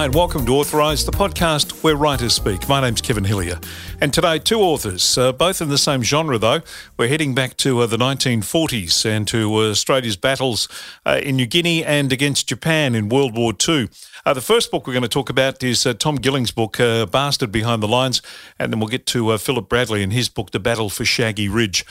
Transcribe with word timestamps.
Hi, 0.00 0.06
and 0.06 0.14
welcome 0.14 0.46
to 0.46 0.52
Authorised, 0.52 1.06
the 1.06 1.12
podcast 1.12 1.82
where 1.82 1.94
writers 1.94 2.32
speak. 2.32 2.66
My 2.66 2.80
name's 2.80 3.02
Kevin 3.02 3.24
Hillier. 3.24 3.60
And 4.00 4.14
today, 4.14 4.38
two 4.38 4.58
authors, 4.60 5.18
uh, 5.18 5.30
both 5.30 5.60
in 5.60 5.68
the 5.68 5.76
same 5.76 6.02
genre, 6.02 6.38
though. 6.38 6.62
We're 6.96 7.08
heading 7.08 7.34
back 7.34 7.58
to 7.58 7.80
uh, 7.80 7.86
the 7.86 7.98
1940s 7.98 9.04
and 9.04 9.28
to 9.28 9.54
uh, 9.56 9.68
Australia's 9.68 10.16
battles 10.16 10.68
uh, 11.04 11.20
in 11.22 11.36
New 11.36 11.44
Guinea 11.44 11.84
and 11.84 12.14
against 12.14 12.48
Japan 12.48 12.94
in 12.94 13.10
World 13.10 13.36
War 13.36 13.52
II. 13.52 13.90
Uh, 14.24 14.32
the 14.32 14.40
first 14.40 14.70
book 14.70 14.86
we're 14.86 14.94
going 14.94 15.02
to 15.02 15.08
talk 15.08 15.28
about 15.28 15.62
is 15.62 15.84
uh, 15.84 15.92
Tom 15.92 16.16
Gilling's 16.16 16.50
book, 16.50 16.78
Bastard 16.78 17.52
Behind 17.52 17.82
the 17.82 17.88
Lines, 17.88 18.22
and 18.58 18.72
then 18.72 18.80
we'll 18.80 18.88
get 18.88 19.04
to 19.08 19.36
Philip 19.36 19.68
Bradley 19.68 20.02
and 20.02 20.14
his 20.14 20.30
book, 20.30 20.50
The 20.52 20.60
Battle 20.60 20.88
for 20.88 21.04
Shaggy 21.04 21.50
Ridge 21.50 21.84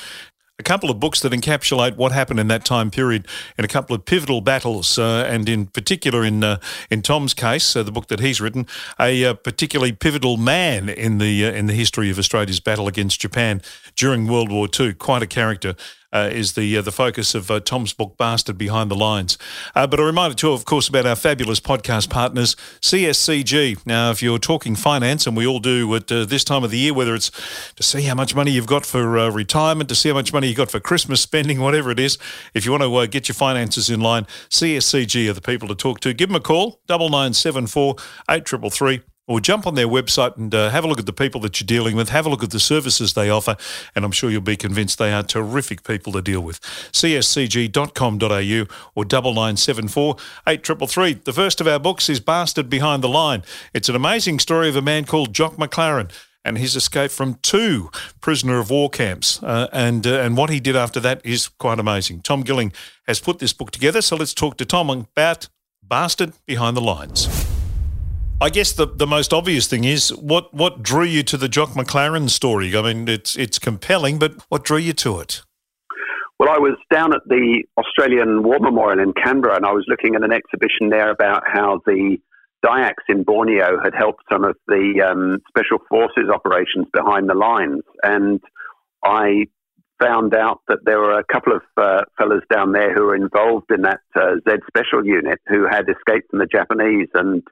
a 0.59 0.63
couple 0.63 0.89
of 0.89 0.99
books 0.99 1.21
that 1.21 1.31
encapsulate 1.31 1.95
what 1.95 2.11
happened 2.11 2.39
in 2.39 2.47
that 2.49 2.65
time 2.65 2.91
period 2.91 3.25
in 3.57 3.63
a 3.63 3.67
couple 3.67 3.95
of 3.95 4.05
pivotal 4.05 4.41
battles, 4.41 4.99
uh, 4.99 5.25
and 5.27 5.47
in 5.47 5.65
particular, 5.65 6.23
in 6.23 6.43
uh, 6.43 6.59
in 6.91 7.01
Tom's 7.01 7.33
case, 7.33 7.75
uh, 7.75 7.81
the 7.81 7.91
book 7.91 8.07
that 8.07 8.19
he's 8.19 8.41
written, 8.41 8.67
a 8.99 9.25
uh, 9.25 9.33
particularly 9.33 9.93
pivotal 9.93 10.37
man 10.37 10.89
in 10.89 11.17
the 11.17 11.45
uh, 11.45 11.51
in 11.51 11.67
the 11.67 11.73
history 11.73 12.09
of 12.09 12.19
Australia's 12.19 12.59
battle 12.59 12.87
against 12.87 13.21
Japan 13.21 13.61
during 13.95 14.27
World 14.27 14.51
War 14.51 14.67
II. 14.77 14.93
Quite 14.93 15.23
a 15.23 15.27
character 15.27 15.75
uh, 16.11 16.29
is 16.31 16.53
the 16.53 16.77
uh, 16.77 16.81
the 16.81 16.91
focus 16.91 17.35
of 17.35 17.51
uh, 17.51 17.59
Tom's 17.59 17.93
book, 17.93 18.17
Bastard 18.17 18.57
Behind 18.57 18.89
the 18.89 18.95
Lines. 18.95 19.37
Uh, 19.75 19.85
but 19.87 19.99
a 19.99 20.03
reminder, 20.03 20.35
too, 20.35 20.51
of 20.51 20.65
course, 20.65 20.87
about 20.87 21.05
our 21.05 21.15
fabulous 21.15 21.59
podcast 21.59 22.09
partners, 22.09 22.55
CSCG. 22.81 23.85
Now, 23.85 24.11
if 24.11 24.21
you're 24.21 24.39
talking 24.39 24.75
finance, 24.75 25.27
and 25.27 25.37
we 25.37 25.45
all 25.45 25.59
do 25.59 25.93
at 25.95 26.11
uh, 26.11 26.25
this 26.25 26.43
time 26.43 26.63
of 26.63 26.71
the 26.71 26.77
year, 26.77 26.93
whether 26.93 27.15
it's 27.15 27.31
to 27.75 27.83
see 27.83 28.03
how 28.03 28.15
much 28.15 28.35
money 28.35 28.51
you've 28.51 28.67
got 28.67 28.85
for 28.85 29.17
uh, 29.17 29.29
retirement, 29.29 29.89
to 29.89 29.95
see 29.95 30.09
how 30.09 30.15
much 30.15 30.33
money 30.33 30.47
you've 30.47 30.57
got 30.57 30.71
for 30.71 30.79
Christmas 30.79 31.21
spending, 31.21 31.59
whatever 31.61 31.91
it 31.91 31.99
is, 31.99 32.17
if 32.53 32.65
you 32.65 32.71
want 32.71 32.83
to 32.83 33.07
get 33.07 33.27
your 33.27 33.35
finances 33.35 33.89
in 33.89 33.99
line, 33.99 34.25
CSCG 34.49 35.29
are 35.29 35.33
the 35.33 35.41
people 35.41 35.67
to 35.67 35.75
talk 35.75 35.99
to. 36.01 36.13
Give 36.13 36.29
them 36.29 36.35
a 36.35 36.39
call, 36.39 36.81
9974 36.89 37.95
833 38.29 39.01
or 39.29 39.39
jump 39.39 39.67
on 39.67 39.75
their 39.75 39.87
website 39.87 40.35
and 40.37 40.55
uh, 40.55 40.71
have 40.71 40.83
a 40.83 40.87
look 40.87 40.97
at 40.97 41.05
the 41.05 41.13
people 41.13 41.39
that 41.39 41.61
you're 41.61 41.67
dealing 41.67 41.95
with, 41.95 42.09
have 42.09 42.25
a 42.25 42.29
look 42.29 42.43
at 42.43 42.49
the 42.49 42.59
services 42.59 43.13
they 43.13 43.29
offer, 43.29 43.55
and 43.95 44.03
I'm 44.03 44.11
sure 44.11 44.31
you'll 44.31 44.41
be 44.41 44.57
convinced 44.57 44.97
they 44.97 45.13
are 45.13 45.21
terrific 45.21 45.83
people 45.83 46.11
to 46.13 46.21
deal 46.21 46.41
with. 46.41 46.59
cscg.com.au 46.59 48.65
or 48.95 49.05
9974 49.05 50.15
8333. 50.47 51.13
The 51.25 51.33
first 51.33 51.61
of 51.61 51.67
our 51.67 51.79
books 51.79 52.09
is 52.09 52.19
Bastard 52.19 52.71
Behind 52.71 53.03
the 53.03 53.07
Line. 53.07 53.43
It's 53.71 53.87
an 53.87 53.95
amazing 53.95 54.39
story 54.39 54.67
of 54.67 54.75
a 54.75 54.81
man 54.81 55.05
called 55.05 55.33
Jock 55.33 55.57
McLaren 55.57 56.11
and 56.43 56.57
his 56.57 56.75
escape 56.75 57.11
from 57.11 57.35
two 57.43 57.91
prisoner 58.21 58.57
of 58.57 58.71
war 58.71 58.89
camps. 58.89 59.43
Uh, 59.43 59.67
and 59.71 60.07
uh, 60.07 60.21
and 60.21 60.37
what 60.37 60.49
he 60.49 60.59
did 60.59 60.75
after 60.75 60.99
that 61.01 61.23
is 61.23 61.49
quite 61.49 61.79
amazing. 61.79 62.21
Tom 62.21 62.41
Gilling 62.41 62.73
has 63.05 63.19
put 63.19 63.37
this 63.37 63.53
book 63.53 63.69
together, 63.69 64.01
so 64.01 64.15
let's 64.15 64.33
talk 64.33 64.57
to 64.57 64.65
Tom 64.65 64.89
about 64.89 65.49
Bastard 65.83 66.33
Behind 66.47 66.75
the 66.75 66.81
Lines. 66.81 67.48
I 68.41 68.49
guess 68.49 68.71
the, 68.71 68.85
the 68.85 69.05
most 69.05 69.33
obvious 69.33 69.67
thing 69.67 69.83
is 69.83 70.13
what, 70.13 70.53
what 70.53 70.81
drew 70.81 71.03
you 71.03 71.23
to 71.23 71.35
the 71.35 71.49
Jock 71.49 71.71
McLaren 71.71 72.29
story? 72.29 72.75
I 72.75 72.81
mean, 72.81 73.07
it's 73.09 73.35
it's 73.35 73.59
compelling, 73.59 74.17
but 74.17 74.33
what 74.47 74.63
drew 74.63 74.77
you 74.77 74.93
to 74.93 75.19
it? 75.19 75.41
Well, 76.39 76.49
I 76.49 76.57
was 76.57 76.77
down 76.89 77.13
at 77.13 77.19
the 77.27 77.63
Australian 77.77 78.43
War 78.43 78.59
Memorial 78.61 79.01
in 79.01 79.11
Canberra, 79.11 79.57
and 79.57 79.65
I 79.65 79.73
was 79.73 79.83
looking 79.89 80.15
at 80.15 80.23
an 80.23 80.31
exhibition 80.31 80.89
there 80.89 81.11
about 81.11 81.43
how 81.45 81.81
the 81.85 82.17
Dayaks 82.63 83.03
in 83.09 83.23
Borneo 83.23 83.77
had 83.83 83.93
helped 83.93 84.23
some 84.31 84.45
of 84.45 84.55
the 84.67 85.05
um, 85.05 85.39
special 85.49 85.79
forces 85.89 86.29
operations 86.33 86.87
behind 86.93 87.29
the 87.29 87.35
lines, 87.35 87.83
and 88.03 88.39
I 89.03 89.47
found 90.01 90.33
out 90.33 90.61
that 90.69 90.79
there 90.85 90.99
were 90.99 91.19
a 91.19 91.25
couple 91.25 91.51
of 91.53 91.61
uh, 91.75 92.03
fellas 92.17 92.43
down 92.49 92.71
there 92.71 92.93
who 92.93 93.03
were 93.03 93.15
involved 93.15 93.69
in 93.69 93.81
that 93.81 93.99
uh, 94.15 94.35
Z 94.47 94.59
Special 94.67 95.05
Unit 95.05 95.39
who 95.47 95.67
had 95.69 95.85
escaped 95.89 96.29
from 96.29 96.39
the 96.39 96.45
Japanese 96.45 97.09
and 97.13 97.43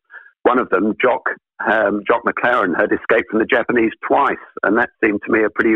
one 0.48 0.60
of 0.60 0.70
them, 0.70 0.96
Jock, 1.02 1.24
um, 1.70 2.04
Jock 2.08 2.24
McLaren, 2.24 2.74
had 2.80 2.92
escaped 2.94 3.30
from 3.30 3.40
the 3.40 3.46
Japanese 3.46 3.92
twice, 4.08 4.46
and 4.64 4.78
that 4.78 4.90
seemed 5.04 5.22
to 5.26 5.32
me 5.32 5.44
a 5.44 5.50
pretty 5.50 5.76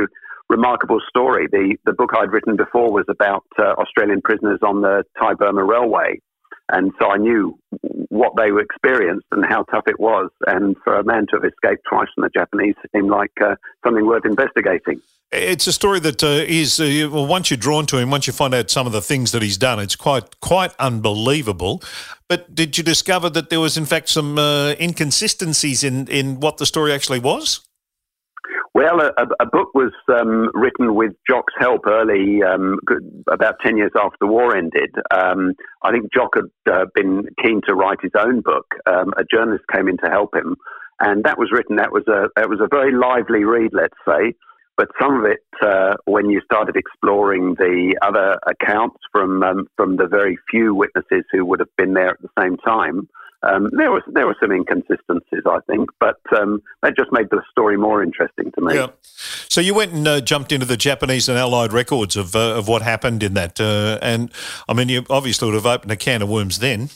remarkable 0.50 1.00
story. 1.10 1.48
The 1.52 1.76
the 1.86 1.92
book 1.92 2.12
I'd 2.16 2.32
written 2.32 2.56
before 2.56 2.90
was 2.92 3.06
about 3.10 3.44
uh, 3.60 3.74
Australian 3.84 4.22
prisoners 4.22 4.60
on 4.64 4.82
the 4.82 5.04
Thai 5.20 5.34
Burma 5.34 5.64
Railway, 5.64 6.20
and 6.70 6.94
so 7.00 7.12
I 7.12 7.18
knew 7.18 7.60
what 8.08 8.34
they 8.38 8.52
were 8.52 8.62
experienced 8.62 9.28
and 9.32 9.46
how 9.46 9.64
tough 9.64 9.88
it 9.88 10.00
was. 10.00 10.30
And 10.48 10.78
for 10.84 10.96
a 10.96 11.04
man 11.04 11.28
to 11.28 11.38
have 11.38 11.46
escaped 11.46 11.84
twice 11.90 12.08
from 12.16 12.24
the 12.24 12.30
Japanese 12.30 12.76
seemed 12.96 13.10
like 13.10 13.32
uh, 13.44 13.56
something 13.84 14.06
worth 14.06 14.26
investigating. 14.26 15.02
It's 15.32 15.66
a 15.66 15.72
story 15.72 16.02
that 16.02 16.24
uh, 16.24 16.44
is 16.46 16.80
uh, 16.80 17.10
well, 17.10 17.26
once 17.26 17.50
you're 17.50 17.58
drawn 17.58 17.86
to 17.86 17.98
him, 17.98 18.12
once 18.12 18.28
you 18.28 18.34
find 18.34 18.54
out 18.54 18.70
some 18.70 18.86
of 18.86 18.92
the 18.92 19.02
things 19.02 19.32
that 19.32 19.42
he's 19.42 19.58
done, 19.58 19.80
it's 19.80 19.96
quite 19.96 20.40
quite 20.42 20.74
unbelievable. 20.78 21.82
But 22.28 22.54
did 22.54 22.78
you 22.78 22.84
discover 22.84 23.30
that 23.30 23.50
there 23.50 23.62
was 23.62 23.78
in 23.78 23.86
fact 23.86 24.10
some 24.10 24.38
uh, 24.38 24.74
inconsistencies 24.80 25.86
in 25.86 26.08
in 26.08 26.42
what 26.42 26.58
the 26.58 26.66
story 26.66 26.92
actually 26.92 27.20
was? 27.20 27.62
Well, 28.74 29.02
a, 29.02 29.28
a 29.40 29.46
book 29.46 29.74
was 29.74 29.92
um, 30.08 30.50
written 30.54 30.96
with 30.96 31.12
Jock's 31.30 31.54
help 31.60 31.82
early, 31.88 32.42
um, 32.42 32.80
about 33.30 33.56
10 33.66 33.76
years 33.76 33.92
after 33.98 34.16
the 34.22 34.28
war 34.28 34.56
ended. 34.56 34.96
Um, 35.14 35.56
I 35.84 35.92
think 35.92 36.06
Jock 36.14 36.36
had 36.36 36.74
uh, 36.74 36.86
been 36.96 37.26
keen 37.44 37.60
to 37.68 37.76
write 37.76 37.98
his 38.02 38.14
own 38.18 38.40
book. 38.40 38.66
Um, 38.90 39.12
a 39.18 39.24
journalist 39.30 39.66
came 39.74 39.90
in 39.90 39.98
to 39.98 40.10
help 40.10 40.34
him, 40.34 40.56
and 41.02 41.26
that 41.26 41.38
was 41.38 41.52
written. 41.52 41.76
That 41.76 41.92
was 41.92 42.08
a, 42.08 42.30
that 42.38 42.50
was 42.50 42.62
a 42.62 42.68
very 42.74 42.94
lively 42.94 43.44
read, 43.44 43.72
let's 43.74 43.98
say. 44.08 44.34
But 44.78 44.90
some 45.00 45.20
of 45.20 45.26
it, 45.26 45.44
uh, 45.62 45.96
when 46.06 46.30
you 46.30 46.42
started 46.42 46.76
exploring 46.76 47.56
the 47.56 47.98
other 48.02 48.40
accounts 48.48 48.98
from 49.12 49.44
um, 49.44 49.68
from 49.76 49.98
the 49.98 50.08
very 50.08 50.38
few 50.50 50.74
witnesses 50.74 51.24
who 51.32 51.46
would 51.46 51.60
have 51.60 51.76
been 51.78 51.94
there 51.94 52.10
at 52.10 52.22
the 52.22 52.30
same 52.40 52.58
time, 52.58 53.08
um, 53.44 53.70
there 53.74 53.92
was 53.92 54.04
there 54.08 54.28
were 54.28 54.36
some 54.40 54.52
inconsistencies, 54.52 55.44
I 55.48 55.60
think, 55.68 55.90
but 56.00 56.20
um, 56.38 56.62
that 56.84 56.96
just 56.96 57.12
made 57.12 57.30
the 57.32 57.42
story 57.50 57.76
more 57.76 58.04
interesting 58.04 58.52
to 58.56 58.62
me. 58.62 58.76
Yeah. 58.76 58.88
So 59.04 59.62
you 59.62 59.74
went 59.74 59.94
and 59.94 60.08
uh, 60.08 60.22
jumped 60.22 60.52
into 60.52 60.66
the 60.66 60.78
Japanese 60.78 61.28
and 61.28 61.38
Allied 61.38 61.74
records 61.74 62.16
of 62.16 62.36
uh, 62.36 62.56
of 62.56 62.68
what 62.68 62.84
happened 62.84 63.24
in 63.24 63.34
that, 63.34 63.60
uh, 63.60 63.98
and 64.02 64.32
I 64.70 64.74
mean, 64.74 64.90
you 64.90 65.04
obviously 65.10 65.48
would 65.48 65.56
have 65.56 65.66
opened 65.66 65.92
a 65.92 65.96
can 65.96 66.22
of 66.22 66.30
worms 66.30 66.60
then. 66.60 66.90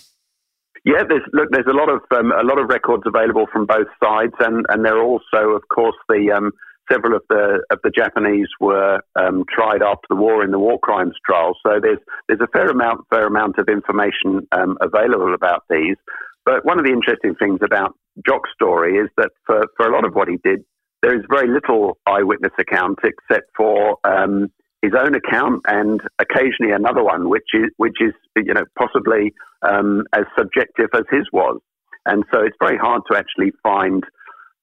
Yeah, 0.84 1.04
there's 1.10 1.24
look, 1.34 1.50
there's 1.50 1.66
a 1.66 1.74
lot 1.74 1.90
of 1.90 2.02
um, 2.16 2.32
a 2.32 2.44
lot 2.44 2.60
of 2.60 2.70
records 2.70 3.04
available 3.08 3.48
from 3.52 3.66
both 3.66 3.88
sides, 4.04 4.34
and 4.40 4.68
and 4.70 4.86
there 4.86 4.98
are 4.98 5.04
also, 5.04 5.50
of 5.56 5.68
course, 5.70 5.96
the 6.10 6.32
um, 6.32 6.52
several 6.92 7.16
of 7.16 7.24
the 7.30 7.64
of 7.72 7.80
the 7.84 7.92
Japanese 7.92 8.48
were 8.60 9.02
um, 9.16 9.44
tried 9.50 9.82
after 9.82 10.08
the 10.10 10.16
war 10.16 10.44
in 10.44 10.52
the 10.52 10.60
war 10.60 10.80
crimes 10.80 11.16
trial. 11.26 11.54
So 11.66 11.80
there's 11.82 12.00
there's 12.28 12.42
a 12.42 12.48
fair 12.48 12.68
amount 12.68 13.06
fair 13.10 13.28
amount 13.28 13.58
of 13.58 13.68
information 13.68 14.48
um, 14.52 14.78
available 14.82 15.34
about 15.34 15.64
these. 15.70 15.98
But 16.46 16.66
one 16.66 16.80
of 16.80 16.86
the 16.86 16.92
interesting 16.92 17.36
things 17.36 17.60
about 17.64 17.96
Jock's 18.26 18.52
story 18.54 18.98
is 18.98 19.10
that 19.18 19.32
for, 19.46 19.66
for 19.76 19.88
a 19.88 19.92
lot 19.92 20.06
of 20.06 20.14
what 20.14 20.28
he 20.28 20.38
did, 20.44 20.64
there 21.02 21.16
is 21.16 21.26
very 21.30 21.48
little 21.52 21.98
eyewitness 22.06 22.54
account 22.60 23.00
except 23.04 23.50
for 23.58 23.98
um, 24.04 24.52
his 24.82 24.94
own 24.98 25.16
account 25.16 25.64
and 25.68 26.02
occasionally 26.20 26.72
another 26.74 27.04
one, 27.04 27.30
which 27.30 27.50
is 27.54 27.72
which 27.78 27.98
is 28.00 28.14
you 28.36 28.54
know 28.54 28.66
possibly 28.78 29.34
um, 29.68 30.04
as 30.14 30.26
subjective 30.38 30.90
as 30.94 31.04
his 31.12 31.26
was. 31.34 31.60
And 32.06 32.24
so 32.32 32.42
it's 32.42 32.58
very 32.60 32.78
hard 32.78 33.02
to 33.10 33.18
actually 33.18 33.52
find 33.64 34.04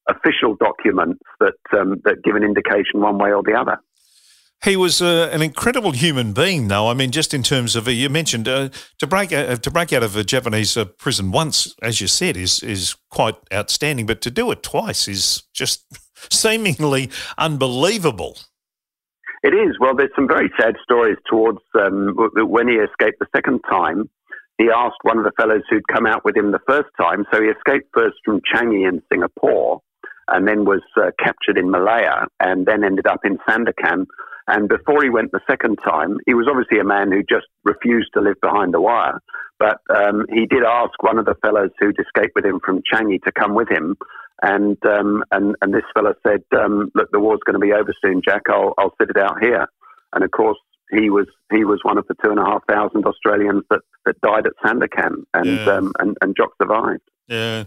official 0.09 0.57
documents 0.57 1.23
that 1.41 1.55
um, 1.79 2.01
that 2.05 2.23
give 2.25 2.37
an 2.37 2.43
indication 2.43 3.01
one 3.01 3.19
way 3.19 3.33
or 3.33 3.43
the 3.43 3.55
other. 3.55 3.79
He 4.65 4.77
was 4.77 5.03
uh, 5.03 5.29
an 5.33 5.43
incredible 5.43 5.91
human 5.91 6.33
being, 6.33 6.69
though. 6.69 6.89
I 6.89 6.95
mean, 6.95 7.11
just 7.11 7.35
in 7.35 7.43
terms 7.43 7.75
of 7.75 7.89
you 7.89 8.09
mentioned 8.09 8.47
uh, 8.47 8.69
to 8.99 9.07
break 9.09 9.33
out, 9.33 9.49
uh, 9.49 9.57
to 9.57 9.71
break 9.73 9.93
out 9.93 10.05
of 10.05 10.15
a 10.15 10.23
Japanese 10.23 10.77
uh, 10.77 10.85
prison 10.85 11.33
once, 11.33 11.75
as 11.83 12.01
you 12.01 12.07
said, 12.07 12.37
is 12.37 12.63
is 12.63 12.95
quite 13.11 13.35
outstanding. 13.53 14.07
But 14.07 14.21
to 14.23 14.31
do 14.31 14.51
it 14.53 14.63
twice 14.63 15.09
is 15.09 15.43
just 15.53 15.85
seemingly 16.31 17.11
unbelievable. 17.39 18.39
It 19.43 19.55
is. 19.55 19.77
Well, 19.81 19.97
there's 19.97 20.15
some 20.15 20.29
very 20.29 20.53
sad 20.61 20.77
stories 20.85 21.19
towards 21.29 21.59
um, 21.75 22.15
when 22.37 22.69
he 22.69 22.75
escaped 22.75 23.19
the 23.19 23.27
second 23.35 23.61
time. 23.69 24.09
He 24.59 24.71
asked 24.71 25.03
one 25.03 25.19
of 25.19 25.25
the 25.25 25.33
fellows 25.37 25.63
who'd 25.69 25.89
come 25.89 26.07
out 26.07 26.25
with 26.25 26.37
him 26.37 26.53
the 26.53 26.61
first 26.69 26.91
time. 27.01 27.25
So 27.33 27.43
he 27.43 27.49
escaped 27.49 27.89
first 27.93 28.19
from 28.25 28.41
Changi 28.41 28.89
in 28.89 29.03
Singapore, 29.11 29.81
and 30.33 30.49
then 30.49 30.65
was 30.65 30.83
uh, 30.97 31.11
captured 31.19 31.59
in 31.59 31.71
Malaya, 31.71 32.27
and 32.41 32.67
then 32.67 32.83
ended 32.85 33.07
up 33.07 33.21
in 33.25 33.39
Sandakan 33.49 34.07
and 34.49 34.69
before 34.69 35.03
he 35.03 35.11
went 35.11 35.33
the 35.33 35.41
second 35.49 35.77
time, 35.77 36.19
he 36.27 36.35
was 36.35 36.49
obviously 36.51 36.79
a 36.79 36.85
man 36.85 37.13
who 37.13 37.23
just 37.23 37.47
refused 37.65 38.11
to 38.15 38.21
live 38.21 38.41
behind 38.43 38.75
the 38.75 38.81
wire. 38.81 39.21
But 39.59 39.79
um, 39.95 40.27
he 40.29 40.47
did 40.47 40.65
ask 40.65 41.01
one 41.03 41.19
of 41.19 41.27
the 41.27 41.37
fellows 41.43 41.71
who'd 41.79 41.99
escaped 41.99 42.35
with 42.35 42.45
him 42.45 42.61
from 42.65 42.83
Changi 42.93 43.23
to 43.23 43.33
come 43.33 43.55
with 43.55 43.69
him. 43.69 43.97
And 44.43 44.77
um, 44.85 45.23
and 45.31 45.55
and 45.63 45.73
this 45.73 45.85
fellow 45.95 46.15
said, 46.27 46.43
um, 46.59 46.91
"Look, 46.97 47.13
the 47.13 47.21
war's 47.21 47.39
going 47.47 47.55
to 47.55 47.61
be 47.61 47.73
over 47.73 47.95
soon, 48.03 48.23
Jack. 48.27 48.43
I'll 48.49 48.75
I'll 48.77 48.95
sit 49.01 49.11
it 49.11 49.17
out 49.17 49.41
here." 49.41 49.69
And 50.13 50.25
of 50.25 50.33
course, 50.33 50.59
he 50.91 51.09
was 51.09 51.29
he 51.53 51.65
was 51.65 51.79
one 51.85 51.97
of 51.97 52.09
the 52.09 52.17
two 52.25 52.31
and 52.31 52.41
a 52.41 52.45
half 52.45 52.67
thousand 52.69 53.05
Australians 53.07 53.63
that, 53.71 53.83
that 54.05 54.21
died 54.21 54.47
at 54.47 54.55
Sandakan, 54.65 55.23
and 55.33 55.47
yeah. 55.47 55.67
um, 55.67 55.93
and 56.01 56.17
and 56.21 56.35
Jock 56.37 56.51
survived. 56.61 57.03
Yeah. 57.29 57.65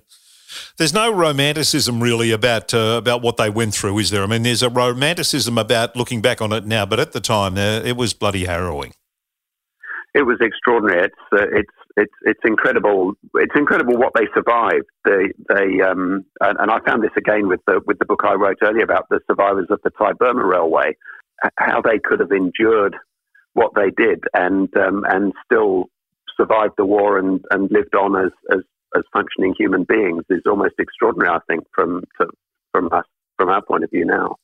There's 0.77 0.93
no 0.93 1.11
romanticism 1.11 2.01
really 2.01 2.31
about 2.31 2.73
uh, 2.73 2.95
about 2.97 3.21
what 3.21 3.37
they 3.37 3.49
went 3.49 3.73
through, 3.73 3.97
is 3.99 4.09
there? 4.09 4.23
I 4.23 4.27
mean, 4.27 4.43
there's 4.43 4.63
a 4.63 4.69
romanticism 4.69 5.57
about 5.57 5.95
looking 5.95 6.21
back 6.21 6.41
on 6.41 6.51
it 6.51 6.65
now, 6.65 6.85
but 6.85 6.99
at 6.99 7.11
the 7.11 7.21
time, 7.21 7.57
uh, 7.57 7.81
it 7.83 7.95
was 7.95 8.13
bloody 8.13 8.45
harrowing. 8.45 8.93
It 10.13 10.23
was 10.23 10.37
extraordinary. 10.41 11.05
It's 11.05 11.15
uh, 11.33 11.45
it's 11.51 11.73
it's 11.97 12.13
it's 12.21 12.39
incredible. 12.45 13.13
It's 13.35 13.55
incredible 13.55 13.97
what 13.97 14.13
they 14.15 14.27
survived. 14.33 14.85
They 15.03 15.31
they 15.49 15.81
um, 15.81 16.25
and, 16.41 16.57
and 16.59 16.71
I 16.71 16.79
found 16.85 17.03
this 17.03 17.11
again 17.17 17.47
with 17.47 17.61
the 17.67 17.81
with 17.85 17.99
the 17.99 18.05
book 18.05 18.21
I 18.23 18.33
wrote 18.33 18.57
earlier 18.61 18.83
about 18.83 19.07
the 19.09 19.19
survivors 19.27 19.67
of 19.69 19.79
the 19.83 19.91
Thai 19.91 20.13
Burma 20.13 20.45
Railway, 20.45 20.95
how 21.57 21.81
they 21.81 21.99
could 21.99 22.19
have 22.19 22.31
endured 22.31 22.95
what 23.53 23.71
they 23.75 23.89
did 23.91 24.23
and 24.33 24.69
um, 24.77 25.05
and 25.09 25.33
still 25.45 25.85
survived 26.37 26.73
the 26.77 26.85
war 26.85 27.17
and, 27.17 27.43
and 27.51 27.71
lived 27.71 27.95
on 27.95 28.15
as, 28.15 28.31
as 28.51 28.59
as 28.95 29.03
functioning 29.13 29.53
human 29.57 29.83
beings 29.83 30.23
is 30.29 30.41
almost 30.45 30.75
extraordinary. 30.79 31.29
I 31.29 31.39
think 31.47 31.65
from 31.73 32.03
to, 32.19 32.27
from 32.71 32.89
us 32.91 33.05
from 33.37 33.49
our 33.49 33.61
point 33.61 33.83
of 33.83 33.91
view 33.91 34.05
now. 34.05 34.35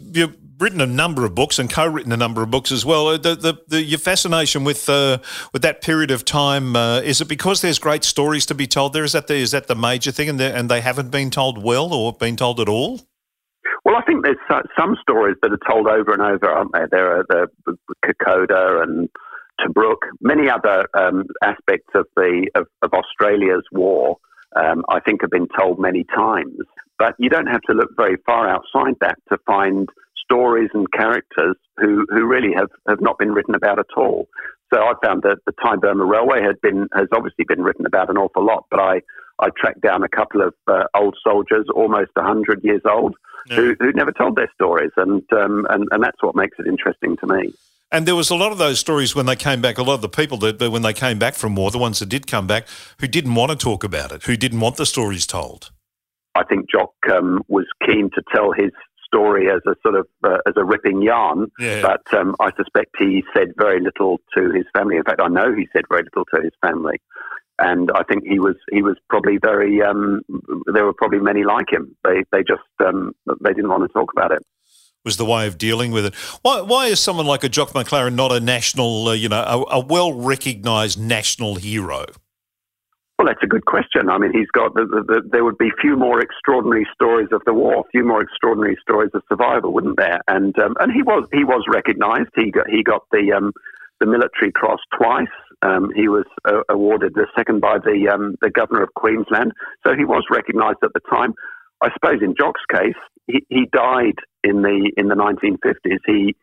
You've 0.00 0.36
written 0.58 0.80
a 0.80 0.86
number 0.86 1.24
of 1.24 1.34
books 1.34 1.58
and 1.58 1.70
co-written 1.70 2.10
a 2.10 2.16
number 2.16 2.42
of 2.42 2.50
books 2.50 2.72
as 2.72 2.84
well. 2.84 3.08
Uh, 3.08 3.16
the, 3.16 3.34
the, 3.36 3.54
the 3.68 3.82
your 3.82 3.98
fascination 3.98 4.64
with 4.64 4.88
uh, 4.88 5.18
with 5.52 5.62
that 5.62 5.82
period 5.82 6.10
of 6.10 6.24
time 6.24 6.76
uh, 6.76 7.00
is 7.00 7.20
it 7.20 7.28
because 7.28 7.60
there's 7.60 7.78
great 7.78 8.04
stories 8.04 8.44
to 8.46 8.54
be 8.54 8.66
told 8.66 8.92
there? 8.92 9.04
Is 9.04 9.12
that 9.12 9.28
the, 9.28 9.34
is 9.34 9.52
that 9.52 9.66
the 9.66 9.76
major 9.76 10.10
thing, 10.10 10.28
and 10.28 10.40
and 10.40 10.68
they 10.68 10.80
haven't 10.80 11.10
been 11.10 11.30
told 11.30 11.62
well 11.62 11.92
or 11.94 12.12
been 12.12 12.36
told 12.36 12.60
at 12.60 12.68
all? 12.68 13.00
Well, 13.84 13.96
I 13.96 14.02
think 14.02 14.24
there's 14.24 14.36
some 14.78 14.96
stories 15.00 15.36
that 15.42 15.52
are 15.52 15.70
told 15.70 15.86
over 15.86 16.12
and 16.12 16.22
over, 16.22 16.50
aren't 16.50 16.72
there? 16.72 16.88
There 16.90 17.18
are 17.18 17.24
the 17.28 17.76
Kokoda 18.04 18.82
and 18.82 19.08
Tobruk, 19.60 19.98
many 20.20 20.48
other 20.48 20.86
um, 20.94 21.24
aspects 21.42 21.90
of 21.94 22.06
the 22.16 22.48
of, 22.54 22.66
of 22.82 22.92
Australia's 22.92 23.64
war. 23.72 24.18
Um, 24.56 24.84
I 24.88 25.00
think 25.00 25.22
have 25.22 25.32
been 25.32 25.48
told 25.58 25.80
many 25.80 26.04
times. 26.04 26.60
But 26.96 27.14
you 27.18 27.28
don't 27.28 27.48
have 27.48 27.62
to 27.62 27.72
look 27.72 27.90
very 27.96 28.16
far 28.24 28.48
outside 28.48 28.94
that 29.00 29.16
to 29.28 29.38
find 29.46 29.88
stories 30.24 30.70
and 30.74 30.90
characters 30.92 31.56
who, 31.76 32.06
who 32.08 32.24
really 32.24 32.52
have, 32.56 32.70
have 32.88 33.00
not 33.00 33.18
been 33.18 33.32
written 33.32 33.54
about 33.54 33.78
at 33.78 33.86
all. 33.96 34.28
So 34.72 34.80
I 34.80 34.94
found 35.04 35.22
that 35.22 35.38
the 35.46 35.52
Thai 35.62 35.76
Burma 35.76 36.04
Railway 36.04 36.42
had 36.42 36.60
been 36.60 36.88
has 36.94 37.08
obviously 37.12 37.44
been 37.46 37.62
written 37.62 37.86
about 37.86 38.10
an 38.10 38.16
awful 38.16 38.44
lot, 38.44 38.64
but 38.70 38.80
I, 38.80 39.02
I 39.38 39.50
tracked 39.56 39.82
down 39.82 40.02
a 40.02 40.08
couple 40.08 40.40
of 40.40 40.54
uh, 40.66 40.84
old 40.94 41.16
soldiers, 41.22 41.66
almost 41.74 42.10
100 42.14 42.64
years 42.64 42.80
old, 42.88 43.14
yeah. 43.46 43.56
who, 43.56 43.76
who 43.78 43.92
never 43.92 44.12
told 44.12 44.36
their 44.36 44.50
stories. 44.54 44.90
And, 44.96 45.22
um, 45.32 45.66
and, 45.70 45.86
and 45.90 46.02
that's 46.02 46.22
what 46.22 46.34
makes 46.34 46.56
it 46.58 46.66
interesting 46.66 47.16
to 47.18 47.26
me. 47.26 47.52
And 47.94 48.06
there 48.06 48.16
was 48.16 48.28
a 48.28 48.34
lot 48.34 48.50
of 48.50 48.58
those 48.58 48.80
stories 48.80 49.14
when 49.14 49.26
they 49.26 49.36
came 49.36 49.60
back. 49.60 49.78
A 49.78 49.82
lot 49.84 49.94
of 49.94 50.02
the 50.02 50.08
people 50.08 50.36
that, 50.38 50.60
when 50.60 50.82
they 50.82 50.92
came 50.92 51.16
back 51.16 51.34
from 51.34 51.54
war, 51.54 51.70
the 51.70 51.78
ones 51.78 52.00
that 52.00 52.08
did 52.08 52.26
come 52.26 52.44
back, 52.44 52.66
who 52.98 53.06
didn't 53.06 53.36
want 53.36 53.52
to 53.52 53.56
talk 53.56 53.84
about 53.84 54.10
it, 54.10 54.24
who 54.24 54.36
didn't 54.36 54.58
want 54.58 54.78
the 54.78 54.84
stories 54.84 55.28
told. 55.28 55.70
I 56.34 56.42
think 56.42 56.68
Jock 56.68 56.90
um, 57.12 57.44
was 57.46 57.66
keen 57.86 58.10
to 58.16 58.22
tell 58.34 58.50
his 58.50 58.72
story 59.06 59.48
as 59.48 59.60
a 59.64 59.76
sort 59.84 59.94
of 59.94 60.08
uh, 60.24 60.38
as 60.44 60.54
a 60.56 60.64
ripping 60.64 61.02
yarn, 61.02 61.52
yeah. 61.60 61.82
but 61.82 62.18
um, 62.18 62.34
I 62.40 62.50
suspect 62.56 62.96
he 62.98 63.22
said 63.32 63.52
very 63.56 63.80
little 63.80 64.18
to 64.36 64.50
his 64.50 64.64
family. 64.76 64.96
In 64.96 65.04
fact, 65.04 65.20
I 65.22 65.28
know 65.28 65.54
he 65.54 65.68
said 65.72 65.84
very 65.88 66.02
little 66.02 66.24
to 66.34 66.42
his 66.42 66.52
family, 66.66 66.96
and 67.60 67.92
I 67.94 68.02
think 68.02 68.24
he 68.24 68.40
was 68.40 68.56
he 68.72 68.82
was 68.82 68.96
probably 69.08 69.38
very. 69.40 69.80
Um, 69.82 70.22
there 70.66 70.84
were 70.84 70.94
probably 70.94 71.20
many 71.20 71.44
like 71.44 71.70
him. 71.70 71.94
They 72.02 72.24
they 72.32 72.42
just 72.42 72.62
um, 72.84 73.12
they 73.40 73.52
didn't 73.52 73.70
want 73.70 73.84
to 73.84 73.92
talk 73.96 74.10
about 74.12 74.32
it 74.32 74.44
was 75.04 75.16
the 75.16 75.24
way 75.24 75.46
of 75.46 75.58
dealing 75.58 75.90
with 75.90 76.06
it. 76.06 76.14
Why, 76.42 76.60
why 76.60 76.86
is 76.86 77.00
someone 77.00 77.26
like 77.26 77.44
a 77.44 77.48
Jock 77.48 77.70
McLaren 77.70 78.14
not 78.14 78.32
a 78.32 78.40
national, 78.40 79.08
uh, 79.08 79.12
you 79.12 79.28
know, 79.28 79.42
a, 79.42 79.76
a 79.76 79.80
well 79.80 80.12
recognised 80.12 81.00
national 81.00 81.56
hero? 81.56 82.06
Well, 83.18 83.28
that's 83.28 83.42
a 83.42 83.46
good 83.46 83.66
question. 83.66 84.10
I 84.10 84.18
mean, 84.18 84.32
he's 84.32 84.50
got 84.50 84.74
the, 84.74 84.86
the, 84.86 85.02
the, 85.06 85.28
there 85.30 85.44
would 85.44 85.58
be 85.58 85.70
few 85.80 85.96
more 85.96 86.20
extraordinary 86.20 86.86
stories 86.92 87.28
of 87.30 87.42
the 87.46 87.54
war, 87.54 87.84
few 87.92 88.04
more 88.04 88.20
extraordinary 88.20 88.76
stories 88.82 89.10
of 89.14 89.22
survival, 89.28 89.72
wouldn't 89.72 89.98
there? 89.98 90.20
And 90.26 90.58
um, 90.58 90.74
and 90.80 90.92
he 90.92 91.02
was 91.02 91.28
he 91.32 91.44
was 91.44 91.64
recognised. 91.72 92.30
He 92.34 92.50
got 92.50 92.68
he 92.68 92.82
got 92.82 93.02
the 93.12 93.32
um, 93.32 93.52
the 94.00 94.06
military 94.06 94.50
cross 94.50 94.80
twice. 94.98 95.28
Um, 95.62 95.92
he 95.94 96.08
was 96.08 96.24
uh, 96.44 96.62
awarded 96.68 97.14
the 97.14 97.26
second 97.36 97.60
by 97.60 97.78
the 97.78 98.10
um, 98.12 98.34
the 98.42 98.50
governor 98.50 98.82
of 98.82 98.92
Queensland, 98.94 99.52
so 99.86 99.94
he 99.94 100.04
was 100.04 100.24
recognised 100.28 100.78
at 100.82 100.92
the 100.92 101.00
time. 101.08 101.34
I 101.82 101.90
suppose 101.92 102.20
in 102.20 102.34
Jock's 102.36 102.64
case, 102.72 102.98
he, 103.26 103.44
he 103.48 103.66
died 103.72 104.16
in 104.42 104.62
the 104.62 104.92
in 104.96 105.08
the 105.08 105.14
1950s. 105.14 105.98
He 106.06 106.36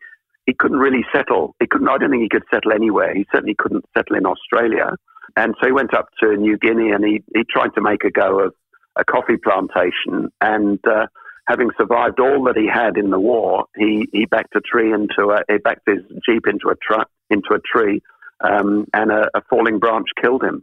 he 0.46 0.54
couldn't 0.54 0.78
really 0.78 1.04
settle. 1.14 1.54
He 1.60 1.66
couldn't. 1.66 1.88
I 1.88 1.98
don't 1.98 2.10
think 2.10 2.22
he 2.22 2.28
could 2.28 2.44
settle 2.52 2.72
anywhere. 2.72 3.14
He 3.14 3.26
certainly 3.32 3.54
couldn't 3.56 3.84
settle 3.96 4.16
in 4.16 4.26
Australia. 4.26 4.96
And 5.36 5.54
so 5.60 5.66
he 5.66 5.72
went 5.72 5.94
up 5.94 6.08
to 6.20 6.36
New 6.36 6.58
Guinea 6.58 6.90
and 6.90 7.04
he, 7.04 7.22
he 7.34 7.44
tried 7.48 7.74
to 7.74 7.80
make 7.80 8.04
a 8.04 8.10
go 8.10 8.40
of 8.40 8.54
a 8.96 9.04
coffee 9.04 9.38
plantation. 9.42 10.30
And 10.40 10.78
uh, 10.86 11.06
having 11.46 11.70
survived 11.78 12.20
all 12.20 12.44
that 12.44 12.56
he 12.56 12.66
had 12.66 12.96
in 12.96 13.10
the 13.10 13.20
war, 13.20 13.66
he, 13.76 14.08
he 14.12 14.26
backed 14.26 14.54
a 14.56 14.60
tree 14.60 14.92
into 14.92 15.30
a 15.30 15.42
he 15.50 15.58
backed 15.58 15.86
his 15.88 16.00
jeep 16.28 16.46
into 16.46 16.68
a 16.68 16.76
truck 16.76 17.08
into 17.30 17.54
a 17.54 17.60
tree, 17.60 18.02
um, 18.40 18.86
and 18.92 19.10
a, 19.10 19.26
a, 19.34 19.40
falling 19.48 19.78
branch 19.78 20.08
killed 20.20 20.42
him. 20.42 20.62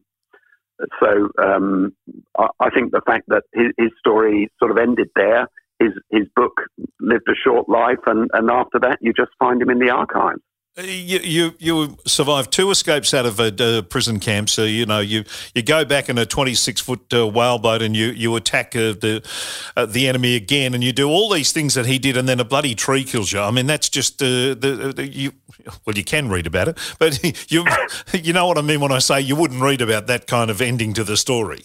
So 1.01 1.30
um, 1.44 1.95
I, 2.38 2.69
think 2.69 2.92
the 2.92 3.01
fact 3.06 3.24
that 3.30 3.44
his, 3.54 3.71
his, 3.77 3.89
story 4.00 4.50
sort 4.60 4.71
of 4.71 4.77
ended 4.77 5.10
there, 5.16 5.48
his 5.80 5.94
his 6.12 6.28
book 6.36 6.54
lived 7.00 7.28
a 7.28 7.36
short 7.36 7.70
life, 7.70 8.00
and, 8.06 8.30
and 8.34 8.50
after 8.50 8.80
that, 8.80 9.00
you 9.02 9.14
just 9.14 9.31
find 9.40 9.62
him 9.62 9.70
in 9.70 9.80
the 9.80 9.90
archives. 9.90 10.42
You, 10.78 11.20
you, 11.20 11.56
you 11.60 11.98
survived 12.06 12.54
two 12.54 12.72
escapes 12.72 13.14
out 13.14 13.26
of 13.26 13.40
a, 13.40 13.84
prison 13.84 14.20
camp. 14.20 14.50
So 14.50 14.64
you 14.64 14.86
know 14.86 15.00
you, 15.00 15.26
you 15.54 15.62
go 15.62 15.84
back 15.84 16.08
in 16.08 16.18
a 16.18 16.26
twenty 16.26 16.54
six 16.54 16.80
foot 16.80 17.02
uh, 17.12 17.28
whaleboat 17.28 17.81
and 17.81 17.98
you 17.98 18.08
you 18.08 18.36
attack 18.36 18.76
uh, 18.76 18.94
the 18.94 19.28
uh, 19.76 19.86
the 19.86 20.08
enemy 20.08 20.36
again, 20.36 20.74
and 20.74 20.84
you 20.84 20.94
do 20.94 21.10
all 21.10 21.30
these 21.30 21.52
things 21.52 21.74
that 21.74 21.86
he 21.86 22.00
did, 22.00 22.16
and 22.16 22.30
then 22.30 22.40
a 22.40 22.46
bloody 22.46 22.76
tree 22.76 23.04
kills 23.04 23.34
you. 23.34 23.40
I 23.40 23.52
mean 23.52 23.66
that's 23.66 23.90
just 23.90 24.22
uh, 24.22 24.54
the, 24.56 24.94
the, 24.96 25.08
you. 25.08 25.34
Well, 25.86 25.98
you 25.98 26.06
can 26.06 26.30
read 26.30 26.48
about 26.48 26.70
it, 26.70 26.78
but 26.98 27.22
you 27.52 27.66
you 28.14 28.31
know 28.31 28.48
what 28.48 28.58
I 28.58 28.62
mean 28.62 28.80
when 28.80 28.92
I 28.92 29.00
say 29.00 29.20
you 29.20 29.36
wouldn't 29.36 29.62
read 29.62 29.81
about 29.81 30.08
that 30.08 30.28
kind 30.28 30.50
of 30.50 30.62
ending 30.62 30.94
to 30.94 31.04
the 31.04 31.18
story. 31.18 31.64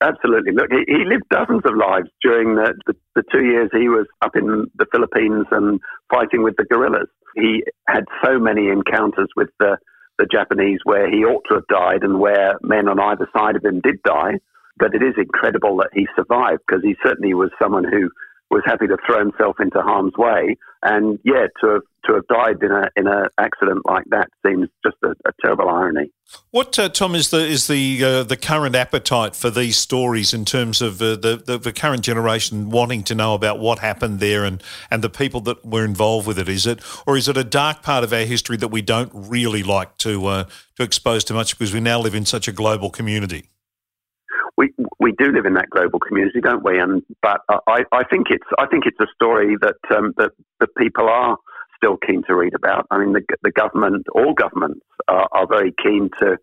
Absolutely. 0.00 0.52
Look, 0.52 0.70
he, 0.70 0.84
he, 0.86 1.04
lived 1.04 1.28
dozens 1.28 1.62
of 1.64 1.74
lives 1.74 2.08
during 2.22 2.54
the, 2.54 2.74
the, 2.86 2.94
the, 3.16 3.24
two 3.32 3.44
years 3.44 3.68
he 3.72 3.88
was 3.88 4.06
up 4.22 4.36
in 4.36 4.70
the 4.76 4.86
Philippines 4.92 5.46
and 5.50 5.80
fighting 6.08 6.44
with 6.44 6.54
the 6.56 6.64
guerrillas. 6.64 7.08
He 7.34 7.64
had 7.88 8.04
so 8.24 8.38
many 8.38 8.68
encounters 8.68 9.28
with 9.34 9.48
the, 9.58 9.76
the 10.18 10.26
Japanese 10.30 10.78
where 10.84 11.10
he 11.10 11.24
ought 11.24 11.42
to 11.48 11.54
have 11.54 11.66
died 11.66 12.04
and 12.04 12.20
where 12.20 12.54
men 12.62 12.88
on 12.88 13.00
either 13.00 13.28
side 13.36 13.56
of 13.56 13.64
him 13.64 13.80
did 13.80 14.00
die. 14.04 14.38
But 14.78 14.94
it 14.94 15.02
is 15.02 15.14
incredible 15.18 15.76
that 15.78 15.90
he 15.92 16.06
survived 16.14 16.62
because 16.66 16.84
he 16.84 16.94
certainly 17.04 17.34
was 17.34 17.50
someone 17.60 17.82
who 17.82 18.10
was 18.50 18.62
happy 18.64 18.86
to 18.86 18.96
throw 19.06 19.18
himself 19.18 19.56
into 19.60 19.80
harm's 19.80 20.14
way. 20.16 20.56
And 20.82 21.18
yeah, 21.24 21.46
to 21.60 21.72
have 21.74 21.82
to 22.06 22.14
have 22.14 22.26
died 22.28 22.62
in 22.62 22.70
a 22.70 22.88
in 22.96 23.06
an 23.06 23.28
accident 23.38 23.82
like 23.84 24.04
that 24.10 24.28
seems 24.46 24.68
just 24.84 24.96
a, 25.02 25.10
a 25.28 25.32
terrible 25.42 25.68
irony. 25.68 26.10
What 26.50 26.78
uh, 26.78 26.88
Tom 26.88 27.14
is 27.14 27.30
the 27.30 27.38
is 27.38 27.66
the 27.66 28.02
uh, 28.02 28.22
the 28.22 28.36
current 28.36 28.74
appetite 28.74 29.34
for 29.34 29.50
these 29.50 29.76
stories 29.76 30.32
in 30.32 30.44
terms 30.44 30.80
of 30.80 31.02
uh, 31.02 31.16
the, 31.16 31.42
the, 31.44 31.58
the 31.58 31.72
current 31.72 32.02
generation 32.02 32.70
wanting 32.70 33.02
to 33.04 33.14
know 33.14 33.34
about 33.34 33.58
what 33.58 33.80
happened 33.80 34.20
there 34.20 34.44
and 34.44 34.62
and 34.90 35.02
the 35.02 35.10
people 35.10 35.40
that 35.42 35.64
were 35.64 35.84
involved 35.84 36.26
with 36.26 36.38
it? 36.38 36.48
Is 36.48 36.66
it 36.66 36.80
or 37.06 37.16
is 37.16 37.28
it 37.28 37.36
a 37.36 37.44
dark 37.44 37.82
part 37.82 38.04
of 38.04 38.12
our 38.12 38.24
history 38.24 38.56
that 38.58 38.68
we 38.68 38.82
don't 38.82 39.10
really 39.12 39.62
like 39.62 39.98
to 39.98 40.26
uh, 40.26 40.44
to 40.76 40.82
expose 40.82 41.24
too 41.24 41.34
much 41.34 41.58
because 41.58 41.74
we 41.74 41.80
now 41.80 41.98
live 41.98 42.14
in 42.14 42.24
such 42.24 42.48
a 42.48 42.52
global 42.52 42.90
community? 42.90 43.50
We 45.00 45.12
do 45.12 45.32
live 45.32 45.46
in 45.46 45.54
that 45.54 45.70
global 45.70 46.00
community, 46.00 46.40
don't 46.40 46.64
we? 46.64 46.78
And 46.78 47.02
but 47.22 47.40
I, 47.48 47.84
I 47.92 48.04
think 48.10 48.28
it's 48.30 48.46
I 48.58 48.66
think 48.66 48.84
it's 48.86 49.00
a 49.00 49.06
story 49.14 49.56
that 49.60 49.96
um, 49.96 50.12
that 50.18 50.32
that 50.60 50.74
people 50.76 51.08
are 51.08 51.36
still 51.76 51.96
keen 51.96 52.22
to 52.28 52.34
read 52.34 52.54
about. 52.54 52.86
I 52.90 52.98
mean, 52.98 53.12
the 53.12 53.22
the 53.42 53.52
government, 53.52 54.06
all 54.14 54.34
governments 54.34 54.84
are, 55.08 55.28
are 55.32 55.46
very 55.46 55.72
keen 55.82 56.10
to 56.20 56.36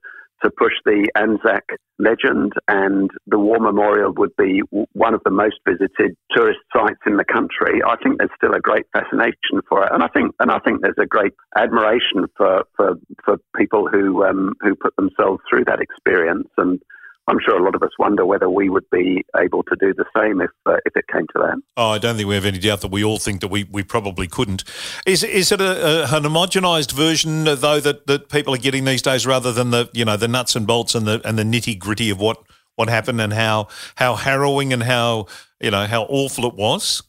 to 0.43 0.51
push 0.51 0.73
the 0.85 1.09
Anzac 1.17 1.63
legend, 1.97 2.53
and 2.67 3.09
the 3.25 3.39
War 3.39 3.59
Memorial 3.59 4.13
would 4.17 4.35
be 4.37 4.61
one 4.93 5.13
of 5.13 5.21
the 5.23 5.31
most 5.31 5.55
visited 5.67 6.15
tourist 6.31 6.59
sites 6.75 6.99
in 7.05 7.17
the 7.17 7.25
country. 7.25 7.81
I 7.85 7.95
think 8.03 8.19
there's 8.19 8.35
still 8.35 8.53
a 8.53 8.59
great 8.59 8.85
fascination 8.93 9.61
for 9.67 9.85
it, 9.85 9.91
and 9.91 10.03
I 10.03 10.07
think 10.07 10.33
and 10.39 10.51
I 10.51 10.59
think 10.59 10.81
there's 10.81 11.01
a 11.01 11.05
great 11.05 11.33
admiration 11.57 12.27
for 12.37 12.63
for, 12.75 12.95
for 13.23 13.37
people 13.57 13.87
who 13.91 14.23
um, 14.25 14.53
who 14.61 14.75
put 14.75 14.95
themselves 14.95 15.41
through 15.49 15.65
that 15.65 15.81
experience 15.81 16.49
and 16.57 16.79
I'm 17.27 17.39
sure 17.43 17.59
a 17.59 17.63
lot 17.63 17.73
of 17.73 17.81
us 17.81 17.91
wonder 17.97 18.25
whether 18.25 18.49
we 18.49 18.69
would 18.69 18.87
be 18.91 19.25
able 19.35 19.63
to 19.63 19.75
do 19.79 19.93
the 19.93 20.05
same 20.15 20.41
if 20.41 20.51
uh, 20.65 20.77
if 20.85 20.95
it 20.95 21.05
came 21.11 21.25
to 21.27 21.39
that. 21.39 21.61
Oh, 21.75 21.89
I 21.89 21.97
don't 21.97 22.15
think 22.15 22.27
we 22.27 22.35
have 22.35 22.45
any 22.45 22.59
doubt 22.59 22.81
that 22.81 22.91
we 22.91 23.03
all 23.03 23.17
think 23.17 23.41
that 23.41 23.47
we, 23.47 23.63
we 23.63 23.83
probably 23.83 24.27
couldn't. 24.27 24.63
Is 25.07 25.23
is 25.23 25.51
it 25.51 25.59
a, 25.59 25.63
a, 25.63 26.17
an 26.17 26.23
homogenised 26.23 26.91
version 26.91 27.45
though 27.45 27.79
that, 27.79 28.05
that 28.07 28.29
people 28.29 28.53
are 28.53 28.59
getting 28.59 28.85
these 28.85 29.01
days, 29.01 29.25
rather 29.25 29.51
than 29.51 29.71
the 29.71 29.89
you 29.93 30.05
know 30.05 30.17
the 30.17 30.27
nuts 30.27 30.55
and 30.55 30.67
bolts 30.67 30.93
and 30.93 31.07
the 31.07 31.21
and 31.25 31.37
the 31.37 31.43
nitty 31.43 31.79
gritty 31.79 32.09
of 32.11 32.19
what, 32.19 32.37
what 32.75 32.89
happened 32.89 33.19
and 33.19 33.33
how 33.33 33.69
how 33.95 34.15
harrowing 34.15 34.71
and 34.71 34.83
how 34.83 35.25
you 35.59 35.71
know 35.71 35.87
how 35.87 36.03
awful 36.03 36.45
it 36.45 36.53
was? 36.53 37.01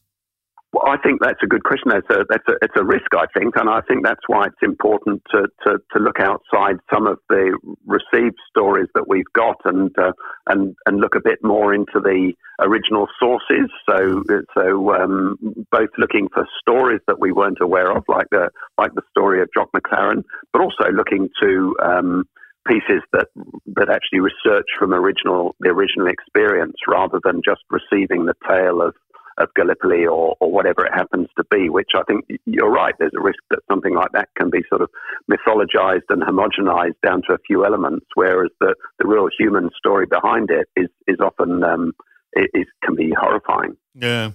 Well, 0.77 0.93
I 0.93 0.99
think 0.99 1.23
that's 1.23 1.43
a 1.43 1.47
good 1.47 1.65
question. 1.65 1.89
That's 1.89 2.11
a, 2.11 2.25
that's 2.29 2.47
a, 2.49 2.53
it's 2.61 2.75
a 2.77 2.85
risk, 2.85 3.07
I 3.17 3.25
think, 3.33 3.57
and 3.57 3.67
I 3.67 3.81
think 3.89 4.05
that's 4.05 4.21
why 4.27 4.45
it's 4.45 4.63
important 4.63 5.23
to, 5.31 5.49
to, 5.67 5.79
to 5.93 5.99
look 5.99 6.21
outside 6.21 6.77
some 6.93 7.07
of 7.07 7.19
the 7.31 7.59
received 7.87 8.37
stories 8.51 8.89
that 8.95 9.09
we've 9.09 9.33
got 9.33 9.57
and 9.65 9.91
uh, 9.99 10.13
and 10.49 10.77
and 10.85 11.01
look 11.01 11.15
a 11.15 11.21
bit 11.25 11.39
more 11.43 11.73
into 11.73 11.95
the 11.95 12.35
original 12.61 13.07
sources. 13.19 13.71
So 13.89 14.23
so 14.55 14.95
um, 14.95 15.39
both 15.73 15.89
looking 15.97 16.29
for 16.35 16.47
stories 16.61 17.01
that 17.07 17.21
we 17.21 17.33
weren't 17.33 17.63
aware 17.63 17.97
of, 17.97 18.05
like 18.07 18.27
the 18.31 18.51
like 18.77 18.93
the 18.95 19.03
story 19.11 19.41
of 19.41 19.49
Jock 19.55 19.71
McLaren, 19.75 20.25
but 20.53 20.61
also 20.61 20.91
looking 20.93 21.31
to 21.41 21.75
um, 21.83 22.25
pieces 22.67 23.03
that 23.13 23.29
that 23.67 23.89
actually 23.89 24.21
research 24.21 24.67
from 24.79 24.93
original 24.93 25.55
the 25.61 25.71
original 25.71 26.09
experience 26.09 26.77
rather 26.87 27.21
than 27.25 27.41
just 27.45 27.63
receiving 27.71 28.27
the 28.27 28.35
tale 28.47 28.83
of 28.83 28.95
of 29.39 29.49
Gallipoli 29.55 30.07
or, 30.07 30.37
or 30.41 30.51
whatever 30.51 30.85
it 30.85 30.93
happens 30.95 31.29
to 31.37 31.45
be, 31.51 31.69
which 31.69 31.91
I 31.95 32.03
think 32.05 32.25
you're 32.47 32.71
right. 32.71 32.95
There's 32.99 33.13
a 33.17 33.23
risk 33.23 33.39
that 33.51 33.61
something 33.71 33.95
like 33.95 34.13
that 34.13 34.29
can 34.37 34.51
be 34.51 34.63
sort 34.69 34.83
of 34.83 34.91
mythologized 35.31 36.09
and 36.09 36.23
homogenized 36.23 36.97
down 37.05 37.23
to 37.27 37.35
a 37.35 37.39
few 37.47 37.65
elements, 37.65 38.07
whereas 38.15 38.51
the, 38.61 38.75
the 38.99 39.07
real 39.07 39.29
human 39.39 39.71
story 39.77 40.07
behind 40.07 40.51
it 40.51 40.69
is, 40.77 40.89
is 41.07 41.19
often 41.21 41.63
um, 41.65 41.93
it, 42.33 42.51
it, 42.55 42.69
can 42.85 42.95
be 42.95 43.13
horrifying. 43.19 43.77
Yeah, 43.95 44.33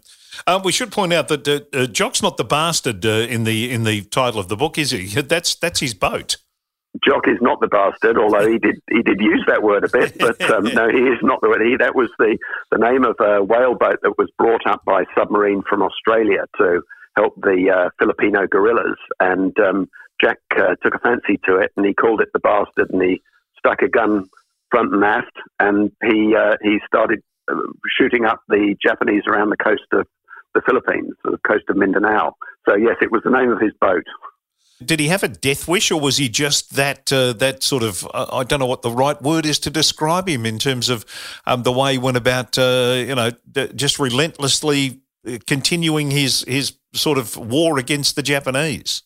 um, 0.48 0.64
we 0.64 0.72
should 0.72 0.92
point 0.92 1.14
out 1.14 1.28
that 1.28 1.48
uh, 1.48 1.62
uh, 1.74 1.86
Jock's 1.86 2.22
not 2.22 2.38
the 2.38 2.44
bastard 2.44 3.06
uh, 3.06 3.28
in 3.30 3.44
the 3.44 3.72
in 3.72 3.84
the 3.84 4.02
title 4.02 4.40
of 4.40 4.48
the 4.48 4.58
book, 4.58 4.78
is 4.78 4.92
he? 4.92 5.06
That's 5.22 5.56
that's 5.56 5.80
his 5.80 5.94
boat. 5.94 6.38
Jock 7.06 7.28
is 7.28 7.38
not 7.42 7.62
the 7.62 7.68
bastard, 7.68 8.18
although 8.18 8.50
he 8.50 8.60
did 8.60 8.76
he 8.90 9.02
did 9.02 9.22
use 9.22 9.44
that 9.48 9.64
word 9.64 9.86
a 9.86 9.90
bit. 9.90 10.18
But 10.20 10.42
um, 10.52 10.64
no, 10.74 10.90
he 10.90 11.00
is 11.00 11.20
not 11.22 11.42
the 11.42 11.50
word. 11.50 11.62
He 11.66 11.78
that 11.78 11.96
was 11.96 12.10
the 12.20 12.38
the 12.70 12.78
name 12.78 13.06
of 13.06 13.16
a 13.20 13.44
whale 13.44 13.76
boat 13.76 14.00
that 14.04 14.18
was 14.18 14.30
brought 14.38 14.68
up 14.68 14.84
by 14.86 15.06
submarine 15.18 15.64
from 15.70 15.82
Australia 15.82 16.46
to 16.58 16.82
help 17.16 17.36
the 17.42 17.70
uh, 17.70 17.90
Filipino 18.00 18.46
guerrillas. 18.48 18.98
And 19.20 19.58
um, 19.60 19.90
Jack 20.22 20.40
uh, 20.56 20.76
took 20.84 20.94
a 20.94 21.00
fancy 21.00 21.40
to 21.46 21.58
it, 21.58 21.72
and 21.78 21.86
he 21.86 21.94
called 21.94 22.22
it 22.22 22.30
the 22.34 22.40
bastard, 22.40 22.90
and 22.92 23.02
he 23.02 23.22
stuck 23.58 23.82
a 23.82 23.88
gun 23.90 24.30
front 24.70 24.94
and 24.94 25.04
aft, 25.04 25.38
and 25.60 25.92
he 26.04 26.36
uh, 26.36 26.58
he 26.62 26.80
started 26.86 27.22
uh, 27.50 27.56
shooting 27.98 28.26
up 28.26 28.42
the 28.50 28.76
Japanese 28.82 29.24
around 29.28 29.50
the 29.50 29.58
coast 29.58 29.88
of 29.94 30.08
the 30.54 30.62
Philippines, 30.66 31.14
the 31.24 31.38
coast 31.48 31.64
of 31.70 31.78
Mindanao. 31.78 32.36
So 32.68 32.76
yes, 32.76 32.98
it 33.02 33.12
was 33.12 33.22
the 33.24 33.32
name 33.32 33.52
of 33.52 33.60
his 33.60 33.74
boat. 33.80 34.04
Did 34.86 35.00
he 35.00 35.08
have 35.08 35.24
a 35.24 35.28
death 35.28 35.68
wish, 35.68 35.92
or 35.92 36.00
was 36.00 36.18
he 36.18 36.30
just 36.30 36.76
that 36.76 37.12
uh, 37.12 37.34
that 37.34 37.64
sort 37.64 37.84
of 37.84 38.08
uh, 38.14 38.28
I 38.32 38.44
don't 38.44 38.60
know 38.60 38.66
what 38.66 38.82
the 38.82 38.92
right 38.92 39.22
word 39.22 39.46
is 39.46 39.60
to 39.60 39.70
describe 39.70 40.28
him 40.28 40.46
in 40.46 40.60
terms 40.60 40.90
of 40.90 41.06
um, 41.46 41.64
the 41.64 41.72
way 41.72 41.94
he 41.94 41.98
went 41.98 42.18
about, 42.18 42.58
uh, 42.58 42.96
you 42.98 43.16
know, 43.16 43.32
just 43.76 44.00
relentlessly 44.00 45.02
uh, 45.28 45.38
continuing 45.48 46.12
his 46.12 46.44
his 46.48 46.74
sort 46.94 47.18
of 47.18 47.38
war 47.38 47.78
against 47.78 48.16
the 48.16 48.24
Japanese. 48.24 49.04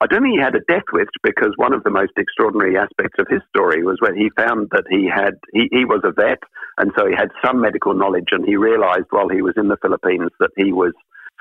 I 0.00 0.06
don't 0.06 0.22
think 0.22 0.34
he 0.34 0.40
had 0.40 0.54
a 0.54 0.60
death 0.68 0.84
wish 0.92 1.08
because 1.22 1.52
one 1.56 1.72
of 1.72 1.84
the 1.84 1.90
most 1.90 2.12
extraordinary 2.16 2.76
aspects 2.76 3.18
of 3.18 3.26
his 3.28 3.40
story 3.48 3.84
was 3.84 3.98
when 4.00 4.16
he 4.16 4.28
found 4.36 4.68
that 4.72 4.84
he 4.90 5.08
had 5.08 5.34
he, 5.52 5.68
he 5.70 5.84
was 5.84 6.00
a 6.04 6.10
vet 6.10 6.40
and 6.78 6.90
so 6.98 7.06
he 7.06 7.14
had 7.14 7.30
some 7.44 7.60
medical 7.60 7.94
knowledge 7.94 8.28
and 8.32 8.44
he 8.44 8.56
realized 8.56 9.06
while 9.10 9.28
he 9.28 9.40
was 9.40 9.54
in 9.56 9.68
the 9.68 9.78
Philippines 9.80 10.30
that 10.40 10.50
he 10.56 10.72
was 10.72 10.92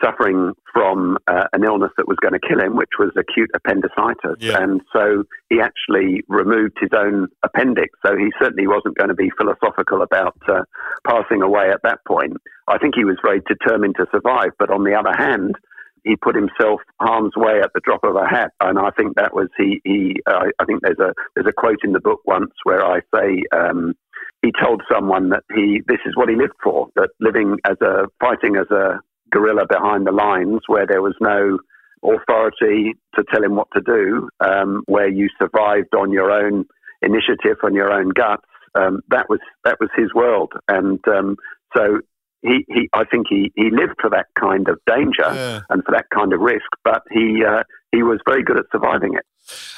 suffering 0.02 0.54
from 0.74 1.18
uh, 1.28 1.46
an 1.54 1.64
illness 1.64 1.92
that 1.98 2.08
was 2.08 2.18
going 2.22 2.34
to 2.34 2.40
kill 2.40 2.60
him, 2.60 2.76
which 2.76 2.98
was 2.98 3.12
acute 3.18 3.50
appendicitis. 3.54 4.38
Yeah. 4.40 4.62
And 4.62 4.82
so 4.92 5.24
he 5.50 5.60
actually 5.62 6.24
removed 6.28 6.78
his 6.80 6.90
own 6.96 7.28
appendix. 7.44 7.90
So 8.06 8.18
he 8.18 8.32
certainly 8.42 8.68
wasn't 8.68 8.98
going 8.98 9.10
to 9.10 9.16
be 9.16 9.30
philosophical 9.38 10.02
about 10.02 10.38
uh, 10.48 10.64
passing 11.08 11.42
away 11.42 11.70
at 11.70 11.82
that 11.84 12.00
point. 12.08 12.38
I 12.68 12.78
think 12.78 12.96
he 12.96 13.06
was 13.06 13.18
very 13.24 13.42
determined 13.48 13.96
to 13.98 14.06
survive. 14.12 14.52
But 14.58 14.72
on 14.72 14.84
the 14.84 14.96
other 14.96 15.14
hand, 15.16 15.56
he 16.04 16.16
put 16.16 16.36
himself 16.36 16.82
harm's 17.00 17.34
way 17.36 17.60
at 17.64 17.72
the 17.74 17.82
drop 17.84 18.04
of 18.04 18.16
a 18.16 18.28
hat, 18.28 18.52
and 18.60 18.78
I 18.78 18.90
think 18.92 19.16
that 19.16 19.34
was 19.34 19.48
he. 19.58 19.82
he 19.86 20.16
uh, 20.28 20.48
I 20.60 20.66
think 20.66 20.82
there's 20.82 21.00
a 21.00 21.14
there's 21.34 21.48
a 21.48 21.54
quote 21.54 21.80
in 21.84 21.94
the 21.94 22.02
book 22.02 22.20
once 22.26 22.52
where 22.64 22.84
I 22.84 23.00
say 23.16 23.44
um, 23.56 23.94
he 24.42 24.52
told 24.62 24.82
someone 24.92 25.30
that 25.30 25.44
he 25.56 25.82
this 25.88 26.00
is 26.06 26.16
what 26.16 26.30
he 26.30 26.36
lived 26.36 26.60
for, 26.62 26.90
that 26.96 27.10
living 27.20 27.58
as 27.66 27.78
a 27.82 28.08
fighting 28.20 28.58
as 28.58 28.70
a 28.70 29.00
guerrilla 29.34 29.66
behind 29.68 30.06
the 30.06 30.12
lines 30.12 30.62
where 30.68 30.86
there 30.88 31.02
was 31.02 31.16
no 31.20 31.60
authority 32.04 32.94
to 33.16 33.24
tell 33.32 33.44
him 33.44 33.56
what 33.56 33.68
to 33.74 33.82
do, 33.82 34.30
um, 34.40 34.84
where 34.86 35.08
you 35.08 35.30
survived 35.40 35.96
on 35.96 36.12
your 36.12 36.32
own 36.32 36.66
initiative, 37.02 37.58
on 37.64 37.74
your 37.74 37.92
own 37.92 38.10
guts. 38.10 38.46
Um, 38.76 39.02
that 39.10 39.30
was 39.30 39.40
that 39.66 39.78
was 39.80 39.90
his 39.96 40.14
world, 40.14 40.52
and 40.68 41.00
um, 41.08 41.38
so 41.76 42.00
he, 42.42 42.66
he 42.68 42.90
I 42.94 43.04
think 43.06 43.28
he, 43.30 43.52
he 43.56 43.70
lived 43.72 43.96
for 44.02 44.10
that 44.10 44.28
kind 44.40 44.68
of 44.68 44.80
danger 44.88 45.30
yeah. 45.34 45.62
and 45.70 45.84
for 45.84 45.92
that 45.92 46.06
kind 46.14 46.34
of 46.34 46.40
risk, 46.40 46.66
but 46.84 47.04
he 47.12 47.44
uh, 47.48 47.64
he 47.94 48.02
was 48.04 48.20
very 48.26 48.44
good 48.44 48.58
at 48.58 48.66
surviving 48.72 49.14
it. 49.14 49.26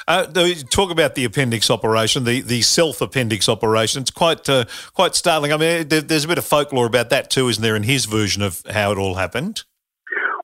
Uh, 0.08 0.24
talk 0.70 0.90
about 0.90 1.14
the 1.14 1.24
appendix 1.24 1.70
operation, 1.70 2.24
the, 2.24 2.40
the 2.40 2.62
self 2.62 3.00
appendix 3.00 3.48
operation. 3.48 4.00
It's 4.00 4.10
quite 4.10 4.48
uh, 4.48 4.64
quite 4.94 5.14
startling. 5.14 5.52
I 5.52 5.56
mean, 5.56 5.88
there's 5.88 6.24
a 6.24 6.28
bit 6.28 6.38
of 6.38 6.44
folklore 6.44 6.86
about 6.86 7.10
that 7.10 7.30
too, 7.30 7.48
isn't 7.48 7.62
there, 7.62 7.76
in 7.76 7.82
his 7.82 8.06
version 8.06 8.42
of 8.42 8.62
how 8.70 8.92
it 8.92 8.98
all 8.98 9.14
happened? 9.14 9.64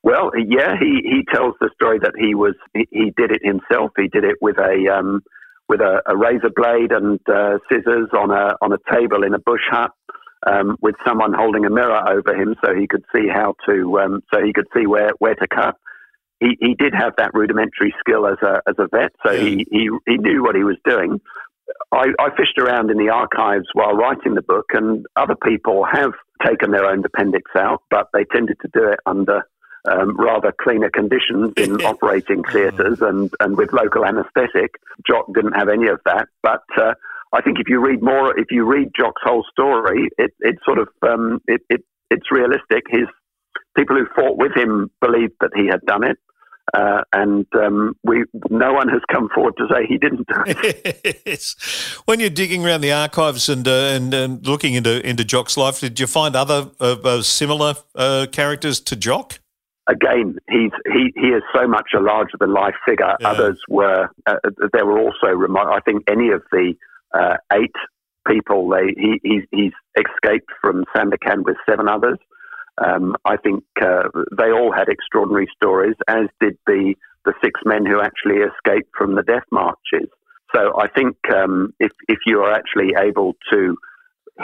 Well, 0.03 0.33
yeah, 0.37 0.75
he, 0.79 1.01
he 1.05 1.23
tells 1.33 1.55
the 1.61 1.71
story 1.75 2.01
that 2.01 2.13
he 2.19 2.35
was 2.35 2.55
he, 2.75 2.87
he 2.91 3.13
did 3.17 3.31
it 3.31 3.41
himself. 3.43 3.93
He 3.97 4.09
did 4.09 4.25
it 4.25 4.37
with 4.41 4.59
a 4.59 4.93
um, 4.93 5.23
with 5.69 5.81
a, 5.81 6.03
a, 6.07 6.17
razor 6.17 6.51
blade 6.55 6.91
and 6.91 7.21
uh, 7.29 7.59
scissors 7.71 8.09
on 8.13 8.31
a 8.31 8.57
on 8.61 8.73
a 8.73 8.79
table 8.93 9.23
in 9.23 9.35
a 9.35 9.39
bush 9.39 9.65
hut. 9.71 9.93
Um, 10.45 10.77
with 10.83 10.97
someone 11.07 11.33
holding 11.33 11.65
a 11.67 11.71
mirror 11.71 12.03
over 12.09 12.35
him, 12.35 12.57
so 12.65 12.75
he 12.75 12.89
could 12.89 13.05
see 13.15 13.29
how 13.33 13.55
to, 13.65 14.01
um, 14.01 14.25
so 14.35 14.45
he 14.45 14.53
could 14.53 14.67
see 14.77 14.89
where, 14.89 15.13
where 15.21 15.37
to 15.37 15.47
cut 15.47 15.77
he, 16.43 16.57
he 16.61 16.75
did 16.75 16.95
have 16.95 17.13
that 17.19 17.33
rudimentary 17.35 17.95
skill 18.01 18.27
as 18.27 18.39
a 18.43 18.61
as 18.67 18.75
a 18.79 18.89
vet, 18.89 19.13
so 19.25 19.33
he, 19.33 19.67
he 19.71 19.89
he 20.07 20.17
knew 20.19 20.43
what 20.43 20.57
he 20.57 20.65
was 20.65 20.77
doing. 20.85 21.21
I, 21.93 22.07
I 22.19 22.31
fished 22.37 22.59
around 22.59 22.91
in 22.91 22.99
the 22.99 23.11
archives 23.11 23.67
while 23.73 23.95
writing 23.95 24.35
the 24.35 24.43
book, 24.43 24.67
and 24.73 25.07
other 25.17 25.37
people 25.37 25.85
have 25.91 26.13
taken 26.45 26.71
their 26.71 26.87
own 26.87 27.05
appendix 27.05 27.51
out, 27.57 27.83
but 27.91 28.09
they 28.13 28.25
tended 28.25 28.57
to 28.63 28.69
do 28.75 28.89
it 28.89 28.99
under 29.07 29.43
um, 29.91 30.17
rather 30.17 30.53
cleaner 30.61 30.91
conditions 30.91 31.53
in 31.57 31.81
operating 31.85 32.43
theatres 32.45 33.01
and, 33.01 33.31
and 33.41 33.57
with 33.57 33.73
local 33.73 34.05
anaesthetic. 34.05 34.75
Jock 35.07 35.27
didn't 35.35 35.53
have 35.53 35.69
any 35.69 35.89
of 35.89 36.01
that, 36.05 36.29
but 36.43 36.65
uh, 36.77 36.95
I 37.33 37.41
think 37.41 37.59
if 37.59 37.69
you 37.69 37.81
read 37.81 38.03
more, 38.03 38.39
if 38.39 38.51
you 38.51 38.65
read 38.65 38.91
Jock's 38.97 39.23
whole 39.25 39.45
story, 39.51 40.09
it, 40.19 40.33
it 40.41 40.57
sort 40.65 40.79
of 40.79 40.89
um, 41.03 41.41
it, 41.47 41.63
it, 41.71 41.85
it's 42.11 42.31
realistic. 42.31 42.85
His 42.89 43.07
people 43.77 43.97
who 43.97 44.07
fought 44.15 44.37
with 44.37 44.53
him 44.55 44.91
believed 45.01 45.35
that 45.41 45.51
he 45.55 45.67
had 45.67 45.81
done 45.87 46.05
it. 46.05 46.19
Uh, 46.75 47.03
and 47.13 47.47
um, 47.55 47.95
we 48.03 48.25
no 48.49 48.73
one 48.73 48.89
has 48.89 49.03
come 49.11 49.29
forward 49.35 49.55
to 49.59 49.67
say 49.71 49.87
he 49.87 49.99
didn't 49.99 50.27
do 50.27 50.43
it. 50.47 51.23
yes. 51.27 51.55
When 52.07 52.19
you're 52.19 52.31
digging 52.31 52.65
around 52.65 52.81
the 52.81 52.93
archives 52.93 53.51
and, 53.51 53.69
uh, 53.69 53.93
and, 53.95 54.15
and 54.15 54.47
looking 54.47 54.73
into 54.75 55.07
into 55.07 55.25
Jock's 55.25 55.59
life, 55.59 55.81
did 55.81 56.01
you 56.01 56.07
find 56.07 56.35
other 56.35 56.71
uh, 56.81 56.97
uh 57.05 57.23
similar 57.23 57.75
uh, 57.95 58.27
characters 58.33 58.81
to 58.81 58.97
Jock? 58.97 59.39
Again, 59.87 60.39
he's 60.49 60.71
he, 60.87 61.13
he 61.15 61.29
is 61.29 61.43
so 61.55 61.67
much 61.67 61.91
a 61.95 62.01
larger 62.01 62.39
than 62.41 62.55
life 62.55 62.75
figure. 62.89 63.17
Yeah. 63.21 63.31
Others 63.31 63.61
were 63.69 64.09
uh, 64.27 64.37
there 64.73 64.87
were 64.87 64.99
also 64.99 65.27
remote. 65.27 65.69
I 65.71 65.81
think 65.81 66.05
any 66.09 66.31
of 66.31 66.43
the 66.53 66.75
eight 67.53 67.75
people 68.27 68.69
they 68.71 68.95
he, 68.97 69.21
he's, 69.23 69.43
he's 69.51 69.73
escaped 69.97 70.51
from 70.61 70.85
Sandakan 70.97 71.45
with 71.45 71.57
seven 71.69 71.89
others. 71.89 72.19
Um, 72.79 73.17
I 73.25 73.37
think 73.37 73.65
uh, 73.81 74.09
they 74.37 74.51
all 74.51 74.73
had 74.73 74.89
extraordinary 74.89 75.49
stories, 75.55 75.97
as 76.09 76.27
did 76.41 76.57
the, 76.67 76.95
the 77.25 77.35
six 77.43 77.61
men 77.65 77.85
who 77.85 78.01
actually 78.01 78.37
escaped 78.37 78.91
from 78.97 79.15
the 79.15 79.23
death 79.23 79.45
marches. 79.51 80.09
So 80.55 80.79
I 80.79 80.89
think 80.89 81.17
um, 81.35 81.75
if, 81.81 81.93
if 82.09 82.19
you 82.27 82.41
are 82.41 82.53
actually 82.53 82.95
able 82.99 83.35
to 83.53 83.77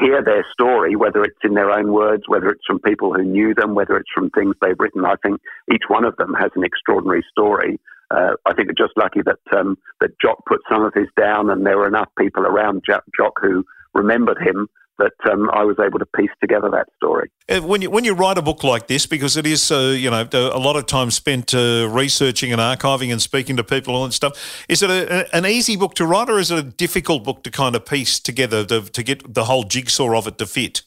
hear 0.01 0.23
their 0.23 0.45
story, 0.53 0.97
whether 0.97 1.23
it's 1.23 1.39
in 1.43 1.55
their 1.55 1.71
own 1.71 1.93
words, 1.93 2.25
whether 2.27 2.49
it's 2.49 2.65
from 2.67 2.79
people 2.81 3.13
who 3.15 3.25
knew 3.25 3.55
them, 3.55 3.75
whether 3.75 3.97
it's 3.97 4.11
from 4.15 4.31
things 4.31 4.55
they've 4.61 4.79
written, 4.79 5.05
I 5.05 5.17
think 5.23 5.41
each 5.73 5.85
one 5.89 6.05
of 6.05 6.17
them 6.17 6.35
has 6.35 6.51
an 6.55 6.65
extraordinary 6.65 7.25
story. 7.31 7.81
Uh, 8.11 8.33
I 8.47 8.55
think 8.55 8.71
it's 8.71 8.79
just 8.79 8.97
lucky 8.97 9.21
that 9.23 9.59
um, 9.59 9.77
that 10.01 10.19
Jock 10.21 10.45
put 10.47 10.61
some 10.71 10.83
of 10.83 10.95
his 10.95 11.09
down, 11.19 11.51
and 11.51 11.67
there 11.67 11.77
were 11.77 11.89
enough 11.89 12.09
people 12.19 12.45
around 12.45 12.83
Jock 12.87 13.35
who 13.41 13.65
remembered 13.93 14.39
him 14.39 14.69
that 14.99 15.13
um, 15.31 15.49
I 15.53 15.65
was 15.65 15.77
able 15.79 15.99
to 15.99 16.07
piece 16.07 16.31
together 16.41 16.69
that 16.71 16.89
story. 16.97 17.31
Uh, 17.49 17.61
when 17.61 17.83
you 17.83 17.91
when 17.91 18.05
you 18.05 18.15
write 18.15 18.39
a 18.39 18.43
book 18.43 18.65
like 18.65 18.87
this, 18.87 19.07
because 19.07 19.37
it 19.37 19.47
is 19.47 19.71
uh, 19.71 19.95
you 19.97 20.11
know 20.11 20.29
a 20.33 20.59
lot 20.59 20.77
of 20.77 20.87
time 20.87 21.11
spent 21.11 21.55
uh, 21.55 21.89
researching 21.91 22.53
and 22.53 22.61
archiving 22.61 23.11
and 23.11 23.23
speaking 23.23 23.57
to 23.57 23.65
people 23.65 24.05
and 24.05 24.13
stuff, 24.13 24.65
is 24.69 24.83
it 24.83 24.91
a, 24.91 25.35
an 25.35 25.47
easy 25.47 25.77
book 25.77 25.95
to 25.95 26.07
write 26.07 26.29
or 26.29 26.39
is 26.39 26.51
it 26.51 26.59
a 26.59 26.63
difficult 26.63 27.25
book 27.25 27.43
to 27.45 27.51
kind 27.51 27.75
of 27.75 27.87
piece 27.87 28.21
together 28.21 28.65
to, 28.65 28.83
to 28.83 29.03
get 29.03 29.35
the 29.35 29.45
whole 29.45 29.65
jigsaw 29.65 30.17
of 30.17 30.27
it 30.27 30.39
to 30.39 30.47
fit? 30.47 30.83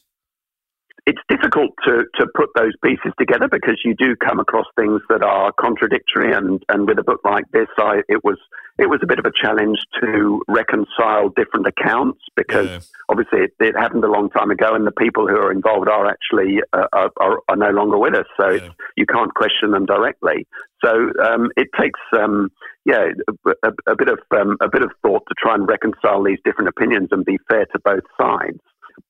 It's 1.04 1.20
difficult 1.28 1.70
to, 1.84 2.04
to 2.14 2.26
put 2.34 2.50
those 2.54 2.72
pieces 2.84 3.12
together 3.18 3.48
because 3.48 3.80
you 3.84 3.94
do 3.94 4.14
come 4.14 4.38
across 4.38 4.66
things 4.76 5.00
that 5.08 5.22
are 5.22 5.52
contradictory 5.52 6.32
and, 6.32 6.62
and 6.68 6.86
with 6.86 6.98
a 6.98 7.02
book 7.02 7.20
like 7.24 7.44
this 7.52 7.66
I, 7.78 8.02
it 8.08 8.22
was 8.22 8.38
it 8.78 8.88
was 8.88 9.00
a 9.02 9.06
bit 9.06 9.18
of 9.18 9.26
a 9.26 9.32
challenge 9.34 9.78
to 10.00 10.42
reconcile 10.48 11.28
different 11.30 11.66
accounts 11.66 12.20
because 12.36 12.68
yeah. 12.68 12.78
obviously 13.08 13.40
it, 13.40 13.52
it, 13.60 13.76
happened 13.76 14.04
a 14.04 14.10
long 14.10 14.30
time 14.30 14.50
ago 14.50 14.74
and 14.74 14.86
the 14.86 14.92
people 14.92 15.26
who 15.28 15.36
are 15.36 15.52
involved 15.52 15.88
are 15.88 16.06
actually 16.06 16.60
uh, 16.72 16.86
are, 16.92 17.10
are, 17.18 17.40
are, 17.48 17.56
no 17.56 17.70
longer 17.70 17.98
with 17.98 18.14
us 18.14 18.26
so 18.36 18.50
yeah. 18.50 18.68
you 18.96 19.04
can't 19.04 19.34
question 19.34 19.72
them 19.72 19.84
directly 19.84 20.46
so 20.84 21.10
um, 21.24 21.50
it 21.56 21.68
takes 21.78 22.00
um, 22.18 22.50
yeah 22.84 23.06
a, 23.46 23.50
a, 23.68 23.92
a 23.92 23.96
bit 23.96 24.08
of 24.08 24.20
um, 24.36 24.56
a 24.60 24.68
bit 24.68 24.82
of 24.82 24.90
thought 25.02 25.22
to 25.28 25.34
try 25.36 25.54
and 25.54 25.68
reconcile 25.68 26.22
these 26.22 26.38
different 26.44 26.68
opinions 26.68 27.08
and 27.10 27.24
be 27.24 27.38
fair 27.48 27.66
to 27.66 27.78
both 27.84 28.04
sides 28.20 28.60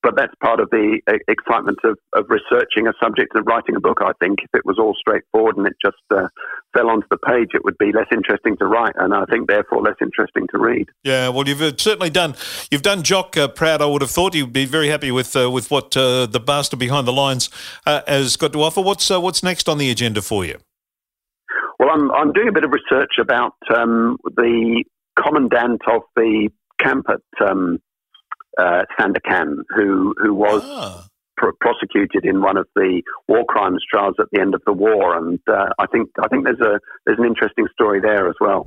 but 0.03 0.17
that's 0.17 0.35
part 0.43 0.61
of 0.61 0.71
the 0.71 1.01
excitement 1.29 1.79
of, 1.85 1.99
of 2.12 2.27
researching 2.29 2.87
a 2.87 2.93
subject 3.03 3.35
and 3.35 3.47
writing 3.47 3.77
a 3.77 3.81
book. 3.81 3.99
I 4.03 4.12
think 4.21 4.41
if 4.43 4.51
it 4.55 4.65
was 4.65 4.79
all 4.79 4.95
straightforward 4.99 5.57
and 5.57 5.67
it 5.67 5.75
just 5.85 5.97
uh, 6.11 6.29
fell 6.75 6.91
onto 6.91 7.07
the 7.11 7.19
page, 7.19 7.51
it 7.55 7.65
would 7.65 7.79
be 7.79 7.93
less 7.93 8.07
interesting 8.12 8.57
to 8.59 8.67
write, 8.67 8.95
and 8.97 9.15
I 9.15 9.25
think 9.27 9.49
therefore 9.49 9.83
less 9.83 9.97
interesting 10.01 10.47
to 10.53 10.59
read. 10.59 10.89
Yeah, 11.05 11.29
well, 11.29 11.47
you've 11.47 11.62
uh, 11.62 11.73
certainly 11.77 12.11
done 12.11 12.35
you've 12.71 12.83
done 12.83 13.03
Jock 13.03 13.37
uh, 13.37 13.49
proud. 13.49 13.83
I 13.83 13.87
would 13.87 14.03
have 14.03 14.11
thought 14.11 14.35
you'd 14.35 14.53
be 14.53 14.65
very 14.65 14.89
happy 14.89 15.11
with 15.11 15.35
uh, 15.37 15.51
with 15.51 15.71
what 15.71 15.97
uh, 15.97 16.27
the 16.27 16.41
bastard 16.41 16.79
behind 16.79 17.07
the 17.07 17.12
lines 17.12 17.51
uh, 17.87 18.03
has 18.07 18.37
got 18.37 18.53
to 18.53 18.62
offer. 18.62 18.81
What's 18.81 19.11
what's 19.11 19.43
next 19.43 19.69
on 19.69 19.79
the 19.79 19.91
agenda 19.91 20.23
for 20.23 20.45
you? 20.45 20.59
Well, 21.79 21.91
I'm 21.91 22.11
I'm 22.12 22.33
doing 22.33 22.49
a 22.49 22.53
bit 22.53 22.65
of 22.65 22.73
research 22.73 23.12
about 23.21 23.55
um, 23.75 24.17
the 24.25 24.85
commandant 25.17 25.83
of 25.91 26.03
the 26.17 26.49
camp 26.79 27.07
at 27.09 27.47
um, 27.47 27.79
uh, 28.59 28.83
Sandakan, 28.99 29.57
who 29.75 30.15
who 30.19 30.35
was 30.35 30.63
ah. 30.65 31.07
pr- 31.37 31.57
prosecuted 31.61 32.25
in 32.25 32.41
one 32.41 32.57
of 32.57 32.67
the 32.75 33.03
war 33.29 33.45
crimes 33.47 33.83
trials 33.91 34.17
at 34.19 34.27
the 34.33 34.41
end 34.41 34.55
of 34.55 34.63
the 34.67 34.73
war, 34.73 35.17
and 35.17 35.39
uh, 35.49 35.69
I 35.79 35.87
think 35.87 36.11
I 36.23 36.29
think 36.29 36.45
there's 36.45 36.61
a 36.61 36.81
there's 37.07 37.19
an 37.19 37.27
interesting 37.27 37.67
story 37.73 38.01
there 38.01 38.29
as 38.29 38.37
well. 38.41 38.67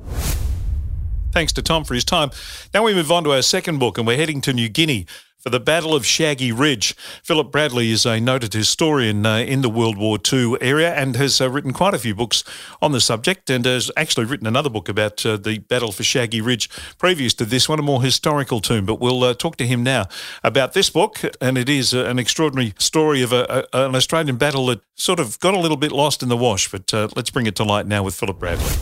Thanks 1.32 1.52
to 1.54 1.62
Tom 1.62 1.84
for 1.84 1.94
his 1.94 2.04
time. 2.04 2.30
Now 2.72 2.82
we 2.82 2.94
move 2.94 3.12
on 3.12 3.24
to 3.24 3.32
our 3.32 3.42
second 3.42 3.78
book, 3.78 3.98
and 3.98 4.06
we're 4.06 4.16
heading 4.16 4.40
to 4.42 4.52
New 4.52 4.68
Guinea 4.68 5.06
for 5.46 5.50
the 5.50 5.60
Battle 5.60 5.94
of 5.94 6.04
Shaggy 6.04 6.50
Ridge. 6.50 6.96
Philip 7.22 7.52
Bradley 7.52 7.92
is 7.92 8.04
a 8.04 8.18
noted 8.18 8.52
historian 8.52 9.24
uh, 9.24 9.36
in 9.36 9.62
the 9.62 9.70
World 9.70 9.96
War 9.96 10.18
II 10.32 10.56
area 10.60 10.92
and 10.92 11.14
has 11.14 11.40
uh, 11.40 11.48
written 11.48 11.72
quite 11.72 11.94
a 11.94 12.00
few 12.00 12.16
books 12.16 12.42
on 12.82 12.90
the 12.90 13.00
subject 13.00 13.48
and 13.48 13.64
has 13.64 13.88
actually 13.96 14.26
written 14.26 14.48
another 14.48 14.68
book 14.68 14.88
about 14.88 15.24
uh, 15.24 15.36
the 15.36 15.58
Battle 15.58 15.92
for 15.92 16.02
Shaggy 16.02 16.40
Ridge 16.40 16.68
previous 16.98 17.32
to 17.34 17.44
this 17.44 17.68
one, 17.68 17.78
a 17.78 17.82
more 17.82 18.02
historical 18.02 18.60
tune. 18.60 18.86
But 18.86 18.98
we'll 18.98 19.22
uh, 19.22 19.34
talk 19.34 19.54
to 19.58 19.66
him 19.68 19.84
now 19.84 20.08
about 20.42 20.72
this 20.72 20.90
book, 20.90 21.20
and 21.40 21.56
it 21.56 21.68
is 21.68 21.94
uh, 21.94 22.06
an 22.06 22.18
extraordinary 22.18 22.74
story 22.80 23.22
of 23.22 23.32
a, 23.32 23.68
a, 23.72 23.86
an 23.86 23.94
Australian 23.94 24.38
battle 24.38 24.66
that 24.66 24.80
sort 24.96 25.20
of 25.20 25.38
got 25.38 25.54
a 25.54 25.60
little 25.60 25.76
bit 25.76 25.92
lost 25.92 26.24
in 26.24 26.28
the 26.28 26.36
wash. 26.36 26.68
But 26.72 26.92
uh, 26.92 27.06
let's 27.14 27.30
bring 27.30 27.46
it 27.46 27.54
to 27.54 27.62
light 27.62 27.86
now 27.86 28.02
with 28.02 28.16
Philip 28.16 28.40
Bradley. 28.40 28.74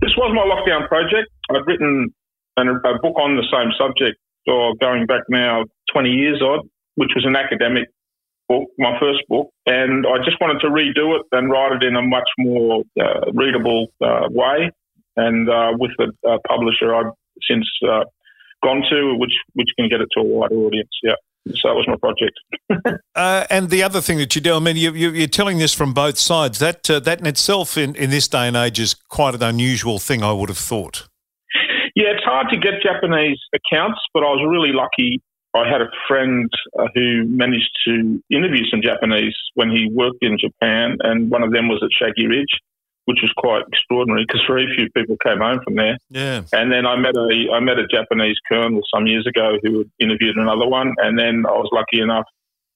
This 0.00 0.14
was 0.16 0.30
my 0.30 0.46
lockdown 0.46 0.86
project. 0.86 1.28
I'd 1.50 1.66
written 1.66 2.14
a 2.56 2.98
book 3.02 3.18
on 3.18 3.36
the 3.36 3.46
same 3.50 3.70
subject 3.78 4.18
or 4.46 4.74
going 4.80 5.06
back 5.06 5.22
now 5.28 5.64
20 5.92 6.08
years 6.10 6.40
odd, 6.42 6.60
which 6.94 7.10
was 7.14 7.24
an 7.26 7.36
academic 7.36 7.88
book, 8.48 8.68
my 8.78 8.98
first 8.98 9.20
book, 9.28 9.50
and 9.66 10.06
I 10.06 10.18
just 10.24 10.40
wanted 10.40 10.60
to 10.60 10.68
redo 10.68 11.18
it 11.18 11.26
and 11.32 11.50
write 11.50 11.72
it 11.72 11.82
in 11.82 11.96
a 11.96 12.02
much 12.02 12.28
more 12.38 12.82
uh, 13.00 13.30
readable 13.34 13.88
uh, 14.00 14.28
way. 14.30 14.70
And 15.16 15.50
uh, 15.50 15.72
with 15.76 15.90
the 15.98 16.12
uh, 16.26 16.38
publisher 16.46 16.94
I've 16.94 17.12
since 17.50 17.66
uh, 17.82 18.04
gone 18.62 18.82
to, 18.90 19.16
which 19.18 19.34
which 19.54 19.68
can 19.78 19.88
get 19.88 20.00
it 20.00 20.08
to 20.16 20.20
a 20.20 20.24
wider 20.24 20.54
audience. 20.54 20.90
Yeah. 21.02 21.18
So 21.56 21.68
that 21.68 21.74
was 21.74 21.86
my 21.88 21.96
project. 21.96 22.38
Uh, 23.14 23.44
and 23.50 23.68
the 23.70 23.82
other 23.82 24.00
thing 24.00 24.16
that 24.18 24.36
you 24.36 24.40
do, 24.40 24.54
I 24.54 24.60
mean, 24.60 24.76
you, 24.76 24.92
you, 24.92 25.24
are 25.24 25.26
telling 25.26 25.58
this 25.58 25.74
from 25.74 25.92
both 25.92 26.16
sides. 26.18 26.60
That 26.60 26.84
that 26.84 27.18
in 27.18 27.26
itself, 27.26 27.76
in, 27.76 27.96
in 27.96 28.10
this 28.10 28.28
day 28.28 28.46
and 28.46 28.56
age, 28.56 28.78
is 28.78 28.94
quite 28.94 29.34
an 29.34 29.42
unusual 29.42 29.98
thing. 29.98 30.22
I 30.22 30.30
would 30.30 30.48
have 30.48 30.58
thought. 30.58 31.08
Yeah, 31.96 32.14
it's 32.14 32.22
hard 32.22 32.46
to 32.50 32.56
get 32.56 32.74
Japanese 32.80 33.40
accounts, 33.52 33.98
but 34.14 34.20
I 34.20 34.26
was 34.26 34.46
really 34.48 34.72
lucky. 34.72 35.20
I 35.56 35.68
had 35.68 35.80
a 35.80 35.90
friend 36.06 36.48
uh, 36.78 36.86
who 36.94 37.24
managed 37.24 37.70
to 37.88 38.22
interview 38.30 38.62
some 38.70 38.82
Japanese 38.82 39.34
when 39.54 39.70
he 39.70 39.90
worked 39.92 40.22
in 40.22 40.38
Japan, 40.38 40.98
and 41.00 41.28
one 41.28 41.42
of 41.42 41.52
them 41.52 41.68
was 41.68 41.82
at 41.82 41.90
Shaggy 41.90 42.28
Ridge, 42.28 42.54
which 43.08 43.24
was 43.24 43.32
quite 43.40 43.64
extraordinary 43.72 44.28
because 44.28 44.44
very 44.46 44.68
few 44.76 44.84
people 44.92 45.16
came 45.24 45.40
home 45.40 45.64
from 45.64 45.76
there. 45.76 45.96
Yeah. 46.10 46.44
And 46.52 46.70
then 46.70 46.84
I 46.84 46.94
met 47.00 47.16
a 47.16 47.56
I 47.56 47.58
met 47.58 47.80
a 47.80 47.88
Japanese 47.88 48.36
colonel 48.44 48.84
some 48.92 49.06
years 49.06 49.26
ago 49.26 49.56
who 49.62 49.88
interviewed 49.98 50.36
another 50.36 50.68
one, 50.68 50.92
and 50.98 51.18
then 51.18 51.48
I 51.48 51.56
was 51.56 51.72
lucky 51.72 52.04
enough 52.04 52.28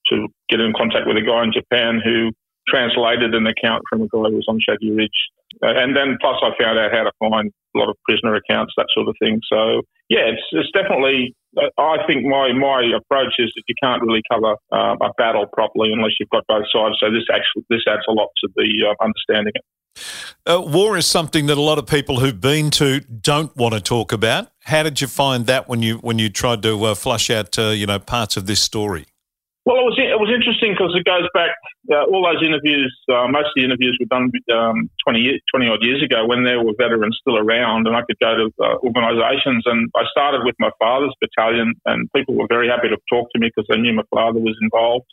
to 0.09 0.27
get 0.49 0.59
in 0.61 0.73
contact 0.73 1.07
with 1.07 1.21
a 1.21 1.21
guy 1.21 1.45
in 1.45 1.53
Japan 1.53 2.01
who 2.03 2.33
translated 2.67 3.35
an 3.35 3.47
account 3.47 3.85
from 3.91 4.01
a 4.01 4.09
guy 4.09 4.33
who 4.33 4.41
was 4.41 4.49
on 4.49 4.57
Shaggy 4.65 4.91
Ridge. 4.91 5.21
Uh, 5.63 5.77
and 5.77 5.93
then 5.95 6.17
plus 6.17 6.41
I 6.41 6.57
found 6.57 6.79
out 6.81 6.97
how 6.97 7.05
to 7.05 7.13
find 7.21 7.53
a 7.53 7.79
lot 7.79 7.91
of 7.93 7.97
prisoner 8.09 8.35
accounts, 8.35 8.73
that 8.79 8.89
sort 8.97 9.09
of 9.09 9.17
thing. 9.21 9.37
So 9.53 9.85
yeah, 10.09 10.33
it's, 10.33 10.49
it's 10.53 10.73
definitely. 10.73 11.37
Uh, 11.53 11.69
I 11.77 12.01
think 12.09 12.25
my 12.25 12.57
my 12.57 12.89
approach 12.97 13.37
is 13.37 13.53
that 13.53 13.65
you 13.69 13.77
can't 13.85 14.01
really 14.01 14.25
cover 14.33 14.57
uh, 14.73 14.97
a 14.97 15.13
battle 15.21 15.45
properly 15.53 15.93
unless 15.93 16.17
you've 16.17 16.33
got 16.33 16.49
both 16.49 16.65
sides. 16.73 16.97
So 17.05 17.13
this 17.13 17.29
actually 17.29 17.69
this 17.69 17.85
adds 17.85 18.09
a 18.09 18.13
lot 18.13 18.33
to 18.41 18.49
the 18.57 18.69
uh, 18.89 18.97
understanding 19.05 19.53
it. 19.55 19.65
Uh, 20.47 20.61
war 20.61 20.97
is 20.97 21.07
something 21.07 21.47
that 21.47 21.57
a 21.57 21.61
lot 21.61 21.79
of 21.79 21.87
people 21.87 22.21
who've 22.21 22.41
been 22.41 22.71
to 22.71 23.01
don't 23.01 23.55
want 23.57 23.75
to 23.75 23.81
talk 23.81 24.13
about. 24.13 24.49
How 24.65 24.83
did 24.83 25.01
you 25.01 25.07
find 25.07 25.47
that 25.47 25.69
when 25.69 25.83
you 25.83 25.97
when 25.99 26.19
you 26.19 26.29
tried 26.29 26.63
to 26.63 26.85
uh, 26.85 26.95
flush 26.95 27.31
out 27.31 27.57
you 27.57 27.87
know 27.87 27.99
parts 27.99 28.37
of 28.37 28.47
this 28.47 28.61
story? 28.61 29.07
Well, 29.65 29.77
it 29.79 29.87
was 29.87 29.95
it 29.99 30.19
was 30.19 30.31
interesting 30.35 30.75
because 30.75 30.91
it 30.99 31.05
goes 31.07 31.29
back 31.35 31.55
uh, 31.91 32.03
all 32.11 32.27
those 32.27 32.43
interviews. 32.43 32.91
Uh, 33.07 33.27
most 33.29 33.55
of 33.55 33.57
the 33.57 33.65
interviews 33.65 33.97
were 33.99 34.11
done 34.11 34.31
um, 34.55 34.91
20, 35.07 35.39
20 35.55 35.69
odd 35.69 35.83
years 35.83 36.03
ago 36.03 36.27
when 36.27 36.45
there 36.45 36.63
were 36.63 36.75
veterans 36.79 37.19
still 37.21 37.39
around, 37.39 37.87
and 37.87 37.97
I 37.97 38.03
could 38.03 38.19
go 38.19 38.35
to 38.35 38.47
uh, 38.59 38.79
organisations. 38.83 39.63
And 39.67 39.91
I 39.95 40.03
started 40.11 40.43
with 40.45 40.55
my 40.59 40.71
father's 40.79 41.15
battalion, 41.21 41.75
and 41.87 42.11
people 42.15 42.35
were 42.35 42.47
very 42.49 42.69
happy 42.69 42.89
to 42.89 42.99
talk 43.11 43.31
to 43.33 43.39
me 43.39 43.51
because 43.55 43.67
they 43.69 43.79
knew 43.79 43.95
my 43.95 44.07
father 44.11 44.39
was 44.39 44.59
involved, 44.63 45.07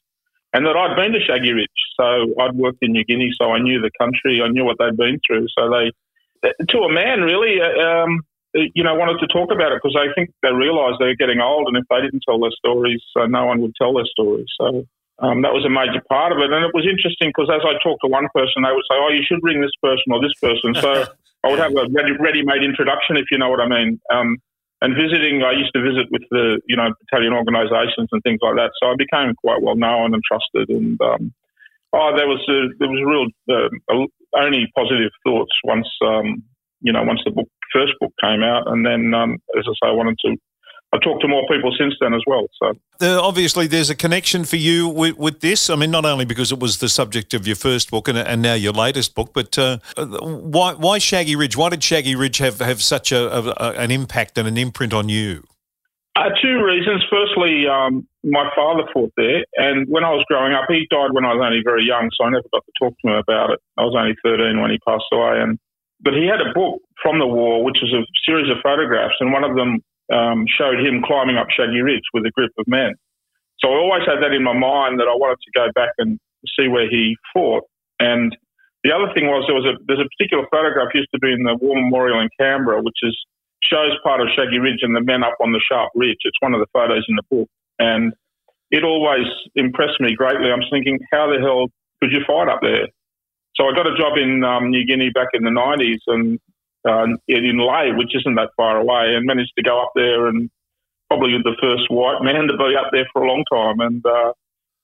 and 0.53 0.65
that 0.65 0.75
I'd 0.75 0.95
been 0.95 1.13
to 1.13 1.19
Shaggy 1.19 1.53
Ridge, 1.53 1.81
so 1.99 2.33
I'd 2.39 2.55
worked 2.55 2.79
in 2.81 2.91
New 2.91 3.05
Guinea, 3.05 3.31
so 3.39 3.51
I 3.51 3.59
knew 3.59 3.81
the 3.81 3.91
country, 3.99 4.41
I 4.43 4.49
knew 4.49 4.65
what 4.65 4.77
they'd 4.79 4.97
been 4.97 5.19
through. 5.25 5.47
So 5.57 5.69
they, 5.69 6.51
to 6.69 6.77
a 6.79 6.91
man, 6.91 7.21
really. 7.21 7.61
Uh, 7.61 8.05
um, 8.05 8.21
you 8.53 8.83
know, 8.83 8.95
wanted 8.95 9.19
to 9.19 9.27
talk 9.27 9.51
about 9.53 9.71
it 9.71 9.77
because 9.81 9.93
they 9.93 10.09
think 10.17 10.33
they 10.41 10.51
realised 10.51 10.97
they 10.97 11.13
were 11.13 11.21
getting 11.21 11.39
old, 11.39 11.67
and 11.67 11.77
if 11.77 11.85
they 11.89 12.01
didn't 12.01 12.23
tell 12.27 12.39
their 12.39 12.53
stories, 12.57 13.01
uh, 13.15 13.27
no 13.27 13.45
one 13.45 13.61
would 13.61 13.75
tell 13.75 13.93
their 13.93 14.09
stories. 14.09 14.49
So 14.59 14.85
um, 15.19 15.43
that 15.43 15.53
was 15.53 15.65
a 15.65 15.69
major 15.69 16.01
part 16.09 16.31
of 16.31 16.39
it, 16.39 16.49
and 16.49 16.65
it 16.65 16.73
was 16.73 16.87
interesting 16.89 17.29
because 17.29 17.51
as 17.53 17.61
I 17.61 17.77
talked 17.83 18.01
to 18.01 18.09
one 18.09 18.27
person, 18.33 18.65
they 18.65 18.73
would 18.73 18.87
say, 18.89 18.97
"Oh, 18.97 19.13
you 19.13 19.21
should 19.21 19.43
ring 19.43 19.61
this 19.61 19.75
person 19.83 20.09
or 20.09 20.21
this 20.21 20.33
person." 20.41 20.73
So 20.81 21.05
I 21.43 21.49
would 21.49 21.59
have 21.59 21.75
a 21.77 21.85
ready, 21.93 22.17
ready-made 22.17 22.63
introduction, 22.63 23.17
if 23.17 23.29
you 23.31 23.37
know 23.37 23.49
what 23.49 23.61
I 23.61 23.67
mean. 23.67 24.01
Um, 24.09 24.37
and 24.81 24.95
visiting, 24.95 25.43
I 25.43 25.51
used 25.51 25.75
to 25.75 25.83
visit 25.83 26.07
with 26.11 26.23
the 26.31 26.61
you 26.67 26.75
know 26.75 26.91
battalion 27.03 27.33
organisations 27.33 28.07
and 28.11 28.21
things 28.23 28.39
like 28.41 28.55
that. 28.55 28.71
So 28.79 28.87
I 28.87 28.95
became 28.97 29.35
quite 29.35 29.61
well 29.61 29.75
known 29.75 30.13
and 30.13 30.23
trusted, 30.23 30.69
and 30.69 30.99
um, 31.01 31.33
oh, 31.93 32.15
there 32.15 32.27
was 32.27 32.39
a, 32.47 32.71
there 32.79 32.87
was 32.87 33.03
real 33.03 33.27
uh, 33.51 34.05
only 34.39 34.71
positive 34.75 35.11
thoughts 35.25 35.51
once 35.63 35.87
um, 36.05 36.43
you 36.81 36.93
know 36.93 37.03
once 37.03 37.21
the 37.25 37.31
book 37.31 37.49
first 37.73 37.93
book 37.99 38.13
came 38.23 38.41
out, 38.43 38.67
and 38.67 38.85
then 38.85 39.13
um, 39.13 39.37
as 39.57 39.65
I 39.67 39.73
say, 39.75 39.89
I 39.89 39.95
wanted 39.95 40.17
to. 40.25 40.35
I 40.91 40.97
talked 40.97 41.21
to 41.21 41.27
more 41.27 41.43
people 41.47 41.71
since 41.77 41.93
then 42.01 42.13
as 42.15 42.21
well. 42.25 42.47
So 42.61 42.73
uh, 43.01 43.21
obviously, 43.21 43.67
there's 43.67 43.91
a 43.91 43.95
connection 43.95 44.43
for 44.43 44.55
you 44.55 44.87
with, 44.87 45.17
with, 45.17 45.39
this. 45.39 45.69
I 45.69 45.75
mean, 45.75 45.91
not 45.91 46.03
only 46.03 46.25
because 46.25 46.51
it 46.51 46.59
was 46.59 46.79
the 46.79 46.89
subject 46.89 47.35
of 47.35 47.45
your 47.45 47.55
first 47.55 47.91
book 47.91 48.07
and, 48.07 48.17
and 48.17 48.41
now 48.41 48.55
your 48.55 48.73
latest 48.73 49.13
book, 49.13 49.31
but 49.33 49.57
uh, 49.57 49.77
why 49.97 50.73
why 50.73 50.97
Shaggy 50.97 51.35
Ridge? 51.35 51.55
Why 51.55 51.69
did 51.69 51.83
Shaggy 51.83 52.15
Ridge 52.15 52.39
have 52.39 52.59
have 52.59 52.81
such 52.81 53.11
a, 53.11 53.37
a 53.37 53.71
an 53.73 53.91
impact 53.91 54.37
and 54.37 54.47
an 54.47 54.57
imprint 54.57 54.93
on 54.93 55.09
you? 55.09 55.43
Uh, 56.15 56.29
two 56.41 56.61
reasons. 56.63 57.03
Firstly, 57.09 57.67
um, 57.67 58.07
my 58.23 58.49
father 58.55 58.83
fought 58.91 59.13
there, 59.15 59.45
and 59.55 59.87
when 59.87 60.03
I 60.03 60.09
was 60.09 60.25
growing 60.27 60.53
up, 60.53 60.65
he 60.67 60.87
died 60.89 61.11
when 61.11 61.23
I 61.23 61.33
was 61.33 61.41
only 61.45 61.61
very 61.63 61.85
young, 61.85 62.09
so 62.17 62.25
I 62.25 62.29
never 62.31 62.49
got 62.51 62.65
to 62.65 62.71
talk 62.79 62.93
to 62.99 63.07
him 63.07 63.15
about 63.15 63.51
it. 63.51 63.59
I 63.77 63.83
was 63.83 63.95
only 63.95 64.15
13 64.23 64.59
when 64.59 64.71
he 64.71 64.79
passed 64.79 65.05
away, 65.13 65.39
and 65.39 65.59
but 66.01 66.13
he 66.13 66.25
had 66.25 66.41
a 66.41 66.51
book 66.53 66.81
from 67.01 67.19
the 67.19 67.27
war, 67.27 67.63
which 67.63 67.77
was 67.81 67.93
a 67.93 68.03
series 68.25 68.49
of 68.49 68.57
photographs, 68.63 69.15
and 69.19 69.31
one 69.31 69.43
of 69.43 69.55
them 69.55 69.83
um, 70.11 70.45
showed 70.47 70.79
him 70.79 71.03
climbing 71.05 71.37
up 71.37 71.47
Shaggy 71.49 71.81
Ridge 71.81 72.05
with 72.13 72.25
a 72.25 72.31
group 72.31 72.51
of 72.57 72.67
men. 72.67 72.93
So 73.59 73.69
I 73.69 73.75
always 73.75 74.03
had 74.07 74.23
that 74.23 74.33
in 74.33 74.43
my 74.43 74.57
mind 74.57 74.99
that 74.99 75.07
I 75.07 75.15
wanted 75.15 75.39
to 75.43 75.51
go 75.53 75.67
back 75.75 75.91
and 75.97 76.19
see 76.57 76.67
where 76.67 76.89
he 76.89 77.15
fought. 77.33 77.63
And 77.99 78.35
the 78.83 78.95
other 78.95 79.11
thing 79.13 79.27
was 79.27 79.43
there 79.47 79.55
was 79.55 79.67
a 79.67 79.75
there's 79.87 79.99
a 79.99 80.07
particular 80.15 80.47
photograph 80.49 80.95
used 80.95 81.11
to 81.13 81.19
be 81.19 81.33
in 81.33 81.43
the 81.43 81.57
War 81.59 81.75
Memorial 81.75 82.21
in 82.21 82.29
Canberra, 82.39 82.81
which 82.81 82.97
is 83.03 83.15
shows 83.61 83.91
part 84.03 84.21
of 84.21 84.27
Shaggy 84.35 84.57
Ridge 84.57 84.79
and 84.81 84.95
the 84.95 85.03
men 85.03 85.23
up 85.23 85.35
on 85.43 85.51
the 85.51 85.59
sharp 85.59 85.91
ridge. 85.93 86.23
It's 86.23 86.39
one 86.39 86.53
of 86.53 86.61
the 86.61 86.71
photos 86.71 87.05
in 87.09 87.15
the 87.19 87.27
book, 87.29 87.49
and 87.77 88.13
it 88.71 88.83
always 88.83 89.27
impressed 89.55 89.99
me 89.99 90.15
greatly. 90.15 90.49
I'm 90.49 90.63
thinking, 90.71 90.99
how 91.11 91.27
the 91.27 91.39
hell 91.41 91.67
could 92.01 92.11
you 92.11 92.23
fight 92.25 92.47
up 92.47 92.61
there? 92.61 92.87
So 93.55 93.67
I 93.67 93.75
got 93.75 93.87
a 93.87 93.97
job 93.97 94.17
in 94.17 94.43
um, 94.43 94.69
New 94.71 94.85
Guinea 94.85 95.09
back 95.09 95.29
in 95.33 95.43
the 95.43 95.51
90s 95.51 95.99
and 96.07 96.39
uh, 96.87 97.05
in 97.27 97.57
Lae, 97.57 97.91
which 97.95 98.15
isn't 98.15 98.35
that 98.35 98.49
far 98.55 98.77
away, 98.77 99.15
and 99.15 99.25
managed 99.25 99.53
to 99.57 99.63
go 99.63 99.81
up 99.81 99.91
there 99.95 100.27
and 100.27 100.49
probably 101.09 101.31
the 101.43 101.57
first 101.59 101.89
white 101.89 102.21
man 102.21 102.47
to 102.47 102.57
be 102.57 102.75
up 102.77 102.89
there 102.91 103.07
for 103.11 103.23
a 103.23 103.27
long 103.27 103.43
time. 103.51 103.79
And 103.79 104.05
uh, 104.05 104.33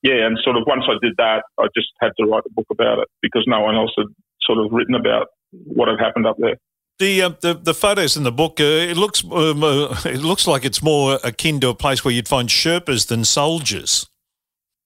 yeah, 0.01 0.25
and 0.25 0.37
sort 0.43 0.57
of 0.57 0.63
once 0.67 0.83
I 0.87 0.97
did 1.01 1.13
that, 1.17 1.43
I 1.59 1.67
just 1.75 1.89
had 2.01 2.11
to 2.19 2.25
write 2.25 2.43
a 2.45 2.53
book 2.53 2.67
about 2.71 2.99
it 2.99 3.07
because 3.21 3.43
no 3.47 3.61
one 3.61 3.75
else 3.75 3.91
had 3.97 4.07
sort 4.41 4.59
of 4.59 4.71
written 4.71 4.95
about 4.95 5.27
what 5.51 5.87
had 5.87 5.99
happened 5.99 6.27
up 6.27 6.37
there. 6.39 6.57
The, 6.97 7.23
uh, 7.23 7.29
the 7.41 7.53
the 7.55 7.73
photos 7.73 8.15
in 8.15 8.23
the 8.23 8.31
book, 8.31 8.59
uh, 8.59 8.63
it 8.63 8.95
looks 8.95 9.23
um, 9.23 9.63
uh, 9.63 9.95
it 10.05 10.21
looks 10.21 10.47
like 10.47 10.63
it's 10.63 10.81
more 10.81 11.19
akin 11.23 11.59
to 11.59 11.69
a 11.69 11.75
place 11.75 12.05
where 12.05 12.13
you'd 12.13 12.27
find 12.27 12.47
Sherpas 12.47 13.07
than 13.07 13.25
soldiers. 13.25 14.07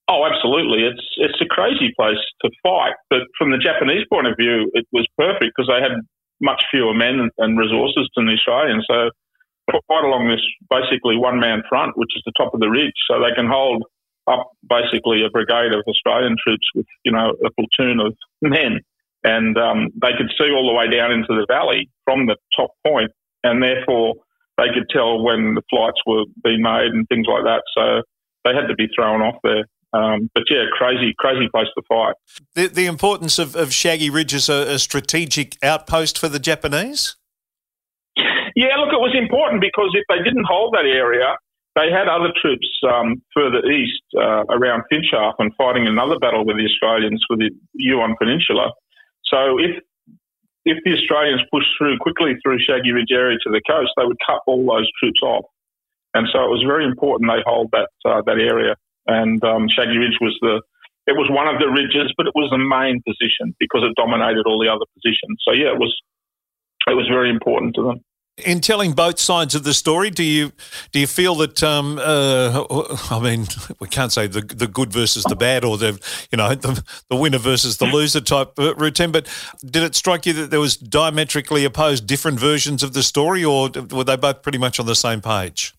Oh, 0.09 0.25
absolutely. 0.25 0.85
It's 0.85 1.05
it's 1.17 1.39
a 1.39 1.45
crazy 1.45 1.93
place 1.95 2.17
to 2.41 2.49
fight, 2.63 2.95
but 3.11 3.21
from 3.37 3.51
the 3.51 3.59
Japanese 3.59 4.05
point 4.11 4.25
of 4.25 4.35
view, 4.39 4.71
it 4.73 4.87
was 4.91 5.05
perfect 5.17 5.53
because 5.55 5.69
they 5.69 5.79
had 5.79 6.01
much 6.41 6.63
fewer 6.71 6.93
men 6.93 7.30
and 7.38 7.58
resources 7.58 8.10
than 8.15 8.25
the 8.25 8.34
Australians. 8.34 8.86
So 8.89 9.10
quite 9.88 10.04
along 10.04 10.30
this 10.30 10.41
basically 10.69 11.17
one 11.17 11.39
man 11.39 11.62
front, 11.69 11.97
which 11.97 12.15
is 12.15 12.23
the 12.25 12.34
top 12.38 12.54
of 12.54 12.60
the 12.60 12.69
ridge, 12.69 12.97
so 13.10 13.19
they 13.19 13.34
can 13.36 13.47
hold 13.47 13.84
up 14.28 14.52
basically 14.67 15.23
a 15.25 15.30
brigade 15.30 15.73
of 15.73 15.84
Australian 15.88 16.36
troops 16.41 16.65
with 16.73 16.86
you 17.04 17.12
know 17.12 17.34
a 17.45 17.49
platoon 17.54 17.99
of 17.99 18.15
men, 18.41 18.80
and 19.23 19.58
um, 19.58 19.89
they 20.02 20.13
could 20.17 20.32
see 20.38 20.52
all 20.52 20.67
the 20.67 20.78
way 20.78 20.89
down 20.89 21.12
into 21.12 21.34
the 21.34 21.45
valley 21.47 21.89
from 22.06 22.25
the 22.25 22.38
top 22.56 22.71
point, 22.86 23.12
and 23.43 23.62
therefore 23.62 24.15
they 24.58 24.73
could 24.73 24.89
tell 24.89 25.21
when 25.21 25.56
the 25.56 25.63
flights 25.69 26.02
were 26.06 26.25
being 26.43 26.62
made 26.62 26.91
and 26.91 27.08
things 27.08 27.28
like 27.30 27.43
that. 27.43 27.63
So 27.75 28.02
they 28.43 28.54
had 28.54 28.67
to 28.67 28.75
be 28.75 28.88
thrown 28.95 29.21
off 29.21 29.36
there. 29.43 29.65
Um, 29.91 30.30
but 30.36 30.43
yeah, 30.49 30.65
crazy, 30.71 31.15
crazy 31.17 31.49
place 31.49 31.67
to 31.75 31.84
fight. 31.88 32.15
The, 32.56 32.67
the 32.67 32.86
importance 32.86 33.39
of, 33.39 33.56
of 33.56 33.73
Shaggy 33.73 34.10
Ridge 34.10 34.34
as 34.34 34.49
a, 34.49 34.75
a 34.75 34.80
strategic 34.80 35.58
outpost 35.63 36.17
for 36.17 36.30
the 36.30 36.39
Japanese? 36.39 37.15
Yeah, 38.56 38.75
look, 38.78 38.93
it 38.93 39.02
was 39.02 39.15
important 39.17 39.62
because 39.62 39.95
if 39.95 40.04
they 40.10 40.23
didn't 40.23 40.45
hold 40.45 40.73
that 40.73 40.86
area, 40.86 41.36
they 41.75 41.89
had 41.91 42.08
other 42.08 42.30
troops 42.41 42.67
um, 42.84 43.21
further 43.34 43.65
east 43.65 44.04
uh, 44.17 44.43
around 44.49 44.84
Finschhafen 44.91 45.49
fighting 45.58 45.88
another 45.88 46.19
battle 46.19 46.45
with 46.45 46.58
the 46.58 46.65
Australians 46.65 47.23
for 47.28 47.38
the 47.38 47.49
Huon 47.75 48.15
Peninsula. 48.19 48.71
So 49.25 49.60
if 49.60 49.82
if 50.65 50.78
the 50.84 50.93
Australians 50.93 51.41
pushed 51.52 51.69
through 51.78 51.97
quickly 51.99 52.36
through 52.43 52.60
Shaggy 52.60 52.91
Ridge 52.91 53.13
area 53.13 53.38
to 53.43 53.49
the 53.49 53.62
coast, 53.65 53.91
they 53.97 54.06
would 54.06 54.17
cut 54.28 54.41
all 54.45 54.65
those 54.65 54.89
troops 54.99 55.21
off. 55.23 55.45
And 56.13 56.28
so 56.34 56.43
it 56.43 56.49
was 56.49 56.63
very 56.67 56.86
important 56.86 57.32
they 57.32 57.41
hold 57.45 57.69
that 57.71 57.89
uh, 58.04 58.21
that 58.25 58.38
area. 58.38 58.75
And 59.09 59.43
um, 59.43 59.67
Shaggy 59.75 59.97
Ridge 59.97 60.17
was 60.21 60.37
the 60.41 60.61
it 61.07 61.17
was 61.17 61.27
one 61.31 61.47
of 61.47 61.59
the 61.59 61.67
ridges, 61.67 62.13
but 62.15 62.27
it 62.27 62.33
was 62.35 62.51
the 62.51 62.59
main 62.59 63.01
position 63.01 63.55
because 63.59 63.81
it 63.83 63.95
dominated 63.95 64.45
all 64.45 64.61
the 64.61 64.69
other 64.69 64.85
positions. 64.93 65.41
So 65.43 65.53
yeah, 65.53 65.73
it 65.73 65.79
was 65.79 65.95
it 66.87 66.93
was 66.93 67.07
very 67.07 67.29
important 67.29 67.75
to 67.75 67.83
them. 67.83 68.01
In 68.45 68.61
telling 68.61 68.93
both 68.93 69.19
sides 69.19 69.53
of 69.53 69.63
the 69.63 69.73
story, 69.73 70.11
do 70.11 70.23
you 70.23 70.51
do 70.91 70.99
you 70.99 71.07
feel 71.07 71.33
that 71.35 71.63
um, 71.63 71.97
uh, 71.99 72.63
I 73.09 73.19
mean 73.19 73.47
we 73.79 73.87
can't 73.87 74.11
say 74.11 74.27
the 74.27 74.41
the 74.41 74.67
good 74.67 74.93
versus 74.93 75.23
the 75.23 75.35
bad 75.35 75.65
or 75.65 75.79
the 75.79 75.99
you 76.31 76.37
know 76.37 76.53
the, 76.53 76.83
the 77.09 77.15
winner 77.15 77.39
versus 77.39 77.77
the 77.77 77.87
loser 77.87 78.21
type 78.21 78.51
routine, 78.57 79.11
but 79.11 79.27
did 79.65 79.81
it 79.81 79.95
strike 79.95 80.27
you 80.27 80.33
that 80.33 80.51
there 80.51 80.61
was 80.61 80.77
diametrically 80.77 81.65
opposed 81.65 82.05
different 82.05 82.39
versions 82.39 82.83
of 82.83 82.93
the 82.93 83.01
story, 83.01 83.43
or 83.43 83.71
were 83.89 84.03
they 84.03 84.15
both 84.15 84.43
pretty 84.43 84.59
much 84.59 84.79
on 84.79 84.85
the 84.85 84.95
same 84.95 85.21
page? 85.21 85.73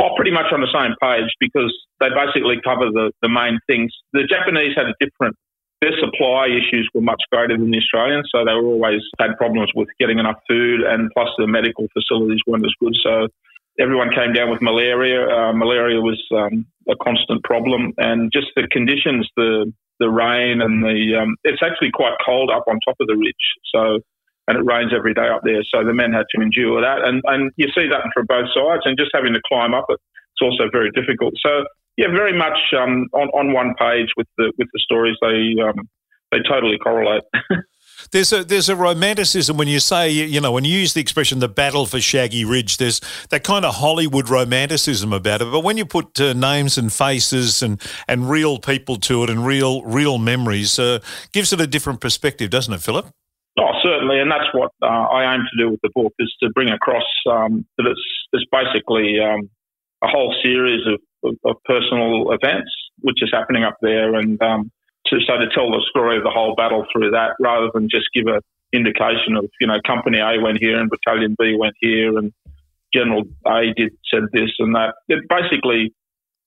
Oh, 0.00 0.10
pretty 0.16 0.32
much 0.32 0.52
on 0.52 0.60
the 0.60 0.72
same 0.74 0.94
page 1.00 1.30
because 1.38 1.72
they 2.00 2.08
basically 2.10 2.60
cover 2.64 2.90
the, 2.90 3.12
the 3.22 3.28
main 3.28 3.58
things. 3.66 3.92
The 4.12 4.24
Japanese 4.24 4.74
had 4.76 4.86
a 4.86 4.94
different, 4.98 5.36
their 5.80 5.92
supply 6.00 6.46
issues 6.46 6.88
were 6.94 7.00
much 7.00 7.22
greater 7.30 7.56
than 7.56 7.70
the 7.70 7.78
Australians, 7.78 8.28
so 8.34 8.44
they 8.44 8.54
were 8.54 8.66
always 8.66 9.02
had 9.20 9.36
problems 9.36 9.70
with 9.74 9.88
getting 10.00 10.18
enough 10.18 10.38
food, 10.48 10.80
and 10.82 11.10
plus 11.14 11.28
the 11.38 11.46
medical 11.46 11.86
facilities 11.92 12.40
weren't 12.46 12.64
as 12.64 12.74
good. 12.80 12.94
So 13.02 13.28
everyone 13.78 14.10
came 14.10 14.32
down 14.32 14.50
with 14.50 14.62
malaria. 14.62 15.28
Uh, 15.28 15.52
malaria 15.52 16.00
was 16.00 16.22
um, 16.32 16.66
a 16.88 16.96
constant 16.96 17.42
problem, 17.44 17.92
and 17.98 18.32
just 18.32 18.48
the 18.56 18.66
conditions, 18.70 19.28
the 19.36 19.72
the 20.00 20.10
rain 20.10 20.60
and 20.60 20.82
the 20.82 21.22
um, 21.22 21.36
it's 21.44 21.62
actually 21.62 21.90
quite 21.92 22.14
cold 22.24 22.50
up 22.50 22.64
on 22.66 22.78
top 22.84 22.96
of 23.00 23.06
the 23.06 23.14
ridge. 23.16 23.46
So 23.72 24.00
and 24.48 24.58
it 24.58 24.64
rains 24.64 24.92
every 24.94 25.14
day 25.14 25.28
up 25.28 25.40
there. 25.44 25.62
So 25.72 25.84
the 25.84 25.94
men 25.94 26.12
had 26.12 26.26
to 26.34 26.42
endure 26.42 26.80
that, 26.80 27.06
and 27.06 27.22
and 27.24 27.52
you 27.56 27.68
see 27.76 27.88
that 27.88 28.02
from 28.12 28.26
both 28.26 28.48
sides, 28.54 28.82
and 28.84 28.98
just 28.98 29.10
having 29.14 29.32
to 29.34 29.40
climb 29.46 29.74
up 29.74 29.86
it, 29.88 30.00
it's 30.34 30.42
also 30.42 30.68
very 30.70 30.90
difficult. 30.90 31.34
So 31.44 31.64
yeah, 31.96 32.08
very 32.08 32.36
much 32.36 32.58
um, 32.76 33.08
on 33.12 33.28
on 33.28 33.52
one 33.52 33.74
page 33.78 34.08
with 34.16 34.26
the 34.36 34.52
with 34.58 34.68
the 34.72 34.80
stories. 34.80 35.16
They 35.22 35.62
um, 35.62 35.88
they 36.32 36.38
totally 36.48 36.78
correlate. 36.78 37.22
There's 38.10 38.32
a 38.32 38.44
there's 38.44 38.68
a 38.68 38.76
romanticism 38.76 39.56
when 39.56 39.68
you 39.68 39.80
say 39.80 40.10
you 40.10 40.40
know 40.40 40.52
when 40.52 40.64
you 40.64 40.78
use 40.78 40.92
the 40.92 41.00
expression 41.00 41.38
the 41.38 41.48
battle 41.48 41.86
for 41.86 42.00
Shaggy 42.00 42.44
Ridge. 42.44 42.76
There's 42.76 43.00
that 43.30 43.44
kind 43.44 43.64
of 43.64 43.76
Hollywood 43.76 44.28
romanticism 44.28 45.12
about 45.12 45.40
it. 45.40 45.46
But 45.50 45.60
when 45.60 45.76
you 45.76 45.86
put 45.86 46.20
uh, 46.20 46.32
names 46.32 46.76
and 46.76 46.92
faces 46.92 47.62
and 47.62 47.80
and 48.06 48.28
real 48.28 48.58
people 48.58 48.96
to 48.96 49.24
it 49.24 49.30
and 49.30 49.46
real 49.46 49.82
real 49.84 50.18
memories, 50.18 50.78
uh, 50.78 50.98
gives 51.32 51.52
it 51.52 51.60
a 51.60 51.66
different 51.66 52.00
perspective, 52.00 52.50
doesn't 52.50 52.74
it, 52.74 52.82
Philip? 52.82 53.06
Oh, 53.58 53.70
certainly, 53.84 54.18
and 54.18 54.30
that's 54.30 54.52
what 54.52 54.72
uh, 54.82 54.86
I 54.86 55.32
aim 55.32 55.42
to 55.42 55.62
do 55.62 55.70
with 55.70 55.80
the 55.82 55.90
book 55.94 56.12
is 56.18 56.34
to 56.42 56.50
bring 56.50 56.70
across 56.70 57.06
um, 57.30 57.64
that 57.78 57.86
it's 57.86 58.02
it's 58.32 58.44
basically 58.50 59.20
um, 59.20 59.48
a 60.02 60.08
whole 60.08 60.34
series 60.42 60.84
of, 60.88 61.00
of, 61.22 61.36
of, 61.44 61.56
personal 61.64 62.32
events 62.32 62.70
which 63.00 63.22
is 63.22 63.30
happening 63.32 63.62
up 63.62 63.76
there, 63.80 64.14
and 64.16 64.42
um, 64.42 64.72
to 65.06 65.20
so 65.24 65.38
to 65.38 65.46
tell 65.54 65.70
the 65.70 65.84
story 65.88 66.16
of 66.16 66.24
the 66.24 66.30
whole 66.30 66.56
battle 66.56 66.84
through 66.92 67.12
that, 67.12 67.36
rather 67.38 67.68
than 67.72 67.88
just 67.88 68.06
give 68.12 68.26
an 68.26 68.40
indication 68.72 69.36
of 69.36 69.48
you 69.60 69.68
know 69.68 69.78
Company 69.86 70.18
A 70.18 70.40
went 70.42 70.58
here 70.58 70.80
and 70.80 70.90
Battalion 70.90 71.36
B 71.38 71.54
went 71.56 71.74
here, 71.80 72.18
and 72.18 72.32
General 72.92 73.22
A 73.46 73.72
did 73.76 73.92
said 74.12 74.24
this 74.32 74.50
and 74.58 74.74
that. 74.74 74.94
It 75.06 75.28
basically, 75.28 75.94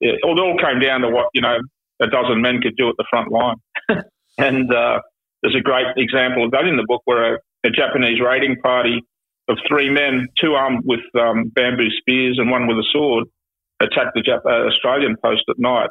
it, 0.01 0.19
it 0.21 0.25
all 0.25 0.57
came 0.61 0.81
down 0.81 1.01
to 1.01 1.09
what 1.09 1.27
you 1.33 1.39
know 1.39 1.57
a 2.01 2.07
dozen 2.07 2.41
men 2.41 2.59
could 2.61 2.75
do 2.75 2.89
at 2.89 2.95
the 2.97 3.05
front 3.09 3.31
line, 3.31 3.55
and. 4.37 4.73
Uh, 4.73 4.99
there's 5.41 5.55
a 5.55 5.61
great 5.61 5.85
example 5.97 6.45
of 6.45 6.51
that 6.51 6.65
in 6.65 6.77
the 6.77 6.85
book 6.87 7.01
where 7.05 7.35
a, 7.35 7.37
a 7.65 7.69
Japanese 7.69 8.19
raiding 8.19 8.57
party 8.57 9.01
of 9.49 9.57
three 9.67 9.89
men, 9.89 10.27
two 10.41 10.53
armed 10.53 10.83
with 10.85 11.01
um, 11.19 11.51
bamboo 11.55 11.89
spears 11.99 12.37
and 12.39 12.51
one 12.51 12.67
with 12.67 12.77
a 12.77 12.85
sword, 12.91 13.25
attacked 13.79 14.13
the 14.15 14.21
Jap- 14.21 14.45
uh, 14.45 14.67
Australian 14.67 15.15
post 15.23 15.43
at 15.49 15.57
night 15.57 15.89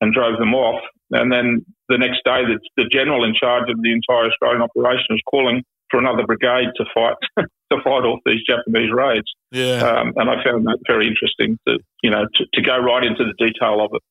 and 0.00 0.12
drove 0.12 0.38
them 0.38 0.54
off. 0.54 0.82
And 1.12 1.30
then 1.30 1.64
the 1.88 1.98
next 1.98 2.22
day, 2.24 2.42
the, 2.44 2.58
the 2.76 2.88
general 2.90 3.24
in 3.24 3.34
charge 3.34 3.70
of 3.70 3.80
the 3.80 3.92
entire 3.92 4.28
Australian 4.28 4.62
operation 4.62 5.06
was 5.10 5.20
calling 5.30 5.62
for 5.90 6.00
another 6.00 6.26
brigade 6.26 6.68
to 6.76 6.84
fight 6.92 7.16
to 7.70 7.76
fight 7.82 8.04
off 8.04 8.20
these 8.26 8.40
Japanese 8.44 8.90
raids. 8.92 9.26
Yeah, 9.52 9.82
um, 9.82 10.12
and 10.16 10.28
I 10.28 10.42
found 10.42 10.66
that 10.66 10.78
very 10.86 11.06
interesting 11.06 11.58
to 11.68 11.78
you 12.02 12.10
know 12.10 12.26
to, 12.34 12.44
to 12.54 12.62
go 12.62 12.76
right 12.78 13.04
into 13.04 13.24
the 13.24 13.34
detail 13.38 13.84
of 13.84 13.90
it. 13.94 14.02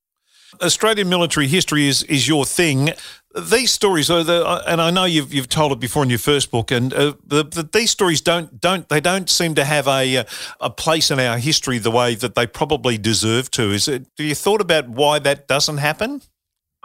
Australian 0.61 1.09
military 1.09 1.47
history 1.47 1.87
is, 1.87 2.03
is 2.03 2.27
your 2.27 2.45
thing. 2.45 2.91
These 3.35 3.71
stories, 3.71 4.09
are 4.09 4.23
the, 4.23 4.63
and 4.65 4.81
I 4.81 4.91
know 4.91 5.03
you've, 5.03 5.33
you've 5.33 5.49
told 5.49 5.73
it 5.73 5.79
before 5.79 6.03
in 6.03 6.09
your 6.09 6.19
first 6.19 6.51
book, 6.51 6.71
and 6.71 6.93
uh, 6.93 7.13
the, 7.25 7.43
the, 7.43 7.69
these 7.71 7.91
stories 7.91 8.21
don't 8.21 8.61
don't 8.61 8.87
they 8.87 9.01
don't 9.01 9.29
seem 9.29 9.55
to 9.55 9.65
have 9.65 9.87
a 9.87 10.25
a 10.61 10.69
place 10.69 11.11
in 11.11 11.19
our 11.19 11.37
history 11.37 11.77
the 11.77 11.91
way 11.91 12.15
that 12.15 12.35
they 12.35 12.47
probably 12.47 12.97
deserve 12.97 13.51
to. 13.51 13.71
Is 13.71 13.87
it? 13.87 14.07
Do 14.15 14.23
you 14.23 14.35
thought 14.35 14.61
about 14.61 14.87
why 14.87 15.19
that 15.19 15.47
doesn't 15.47 15.79
happen? 15.79 16.21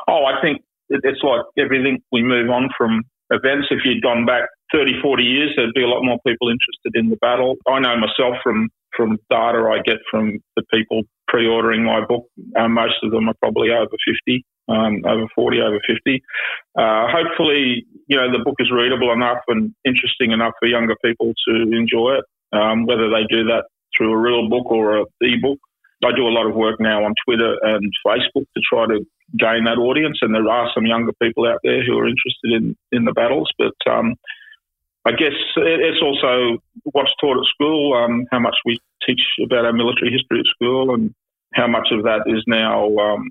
Oh, 0.09 0.25
I 0.25 0.41
think 0.43 0.63
it's 0.89 1.23
like 1.23 1.43
everything. 1.57 2.03
We 2.11 2.23
move 2.23 2.51
on 2.51 2.69
from 2.77 3.05
events. 3.31 3.69
If 3.71 3.85
you'd 3.85 4.03
gone 4.03 4.27
back 4.27 4.49
30, 4.73 5.01
40 5.01 5.23
years, 5.23 5.53
there'd 5.57 5.75
be 5.75 5.85
a 5.85 5.89
lot 5.89 6.03
more 6.03 6.19
people 6.27 6.49
interested 6.49 6.95
in 6.95 7.11
the 7.11 7.17
battle. 7.17 7.57
I 7.69 7.79
know 7.79 7.97
myself 7.97 8.37
from 8.43 8.69
from 8.97 9.19
data 9.31 9.59
I 9.71 9.81
get 9.85 9.99
from 10.11 10.39
the 10.57 10.65
people 10.73 11.03
pre-ordering 11.29 11.85
my 11.85 12.05
book. 12.05 12.27
Uh, 12.59 12.69
most 12.69 12.97
of 13.05 13.13
them 13.13 13.29
are 13.29 13.35
probably 13.41 13.71
over 13.71 13.87
50, 14.27 14.45
um, 14.71 15.03
over 15.05 15.27
40, 15.35 15.61
over 15.61 15.81
50. 15.87 16.23
Uh, 16.79 17.07
hopefully, 17.11 17.85
you 18.07 18.17
know, 18.17 18.31
the 18.31 18.45
book 18.45 18.57
is 18.59 18.71
readable 18.71 19.13
enough 19.13 19.43
and 19.49 19.75
interesting 19.85 20.33
enough 20.33 20.55
for 20.59 20.69
younger 20.69 20.95
people 21.05 21.33
to 21.49 21.55
enjoy 21.73 22.19
it, 22.19 22.25
um, 22.53 22.87
whether 22.87 23.11
they 23.11 23.25
do 23.29 23.45
that 23.45 23.65
through 23.97 24.13
a 24.13 24.19
real 24.19 24.49
book 24.49 24.67
or 24.67 24.99
a 24.99 25.05
e-book. 25.23 25.59
I 26.03 26.13
do 26.17 26.27
a 26.27 26.33
lot 26.33 26.47
of 26.47 26.55
work 26.55 26.81
now 26.81 27.05
on 27.05 27.15
Twitter 27.27 27.57
and 27.63 27.93
Facebook 28.07 28.47
to 28.57 28.63
try 28.65 28.87
to 28.87 29.05
gain 29.39 29.65
that 29.65 29.79
audience, 29.79 30.19
and 30.23 30.35
there 30.35 30.49
are 30.49 30.71
some 30.75 30.87
younger 30.87 31.13
people 31.23 31.47
out 31.47 31.61
there 31.63 31.85
who 31.85 31.99
are 31.99 32.09
interested 32.09 32.53
in, 32.53 32.77
in 32.91 33.05
the 33.05 33.13
battles, 33.13 33.51
but 33.59 33.75
um, 33.91 34.17
I 35.05 35.13
guess 35.13 35.33
it's 35.57 36.03
also 36.03 36.59
what's 36.85 37.15
taught 37.21 37.39
at 37.39 37.45
school, 37.55 37.95
um, 37.95 38.27
how 38.31 38.39
much 38.39 38.57
we 38.65 38.81
teach 39.07 39.23
about 39.45 39.65
our 39.65 39.73
military 39.73 40.11
history 40.11 40.41
at 40.41 40.47
school, 40.47 40.95
and 40.95 41.15
how 41.55 41.67
much 41.67 41.89
of 41.93 42.05
that 42.05 42.23
is 42.27 42.43
now 42.47 42.97
um, 42.97 43.31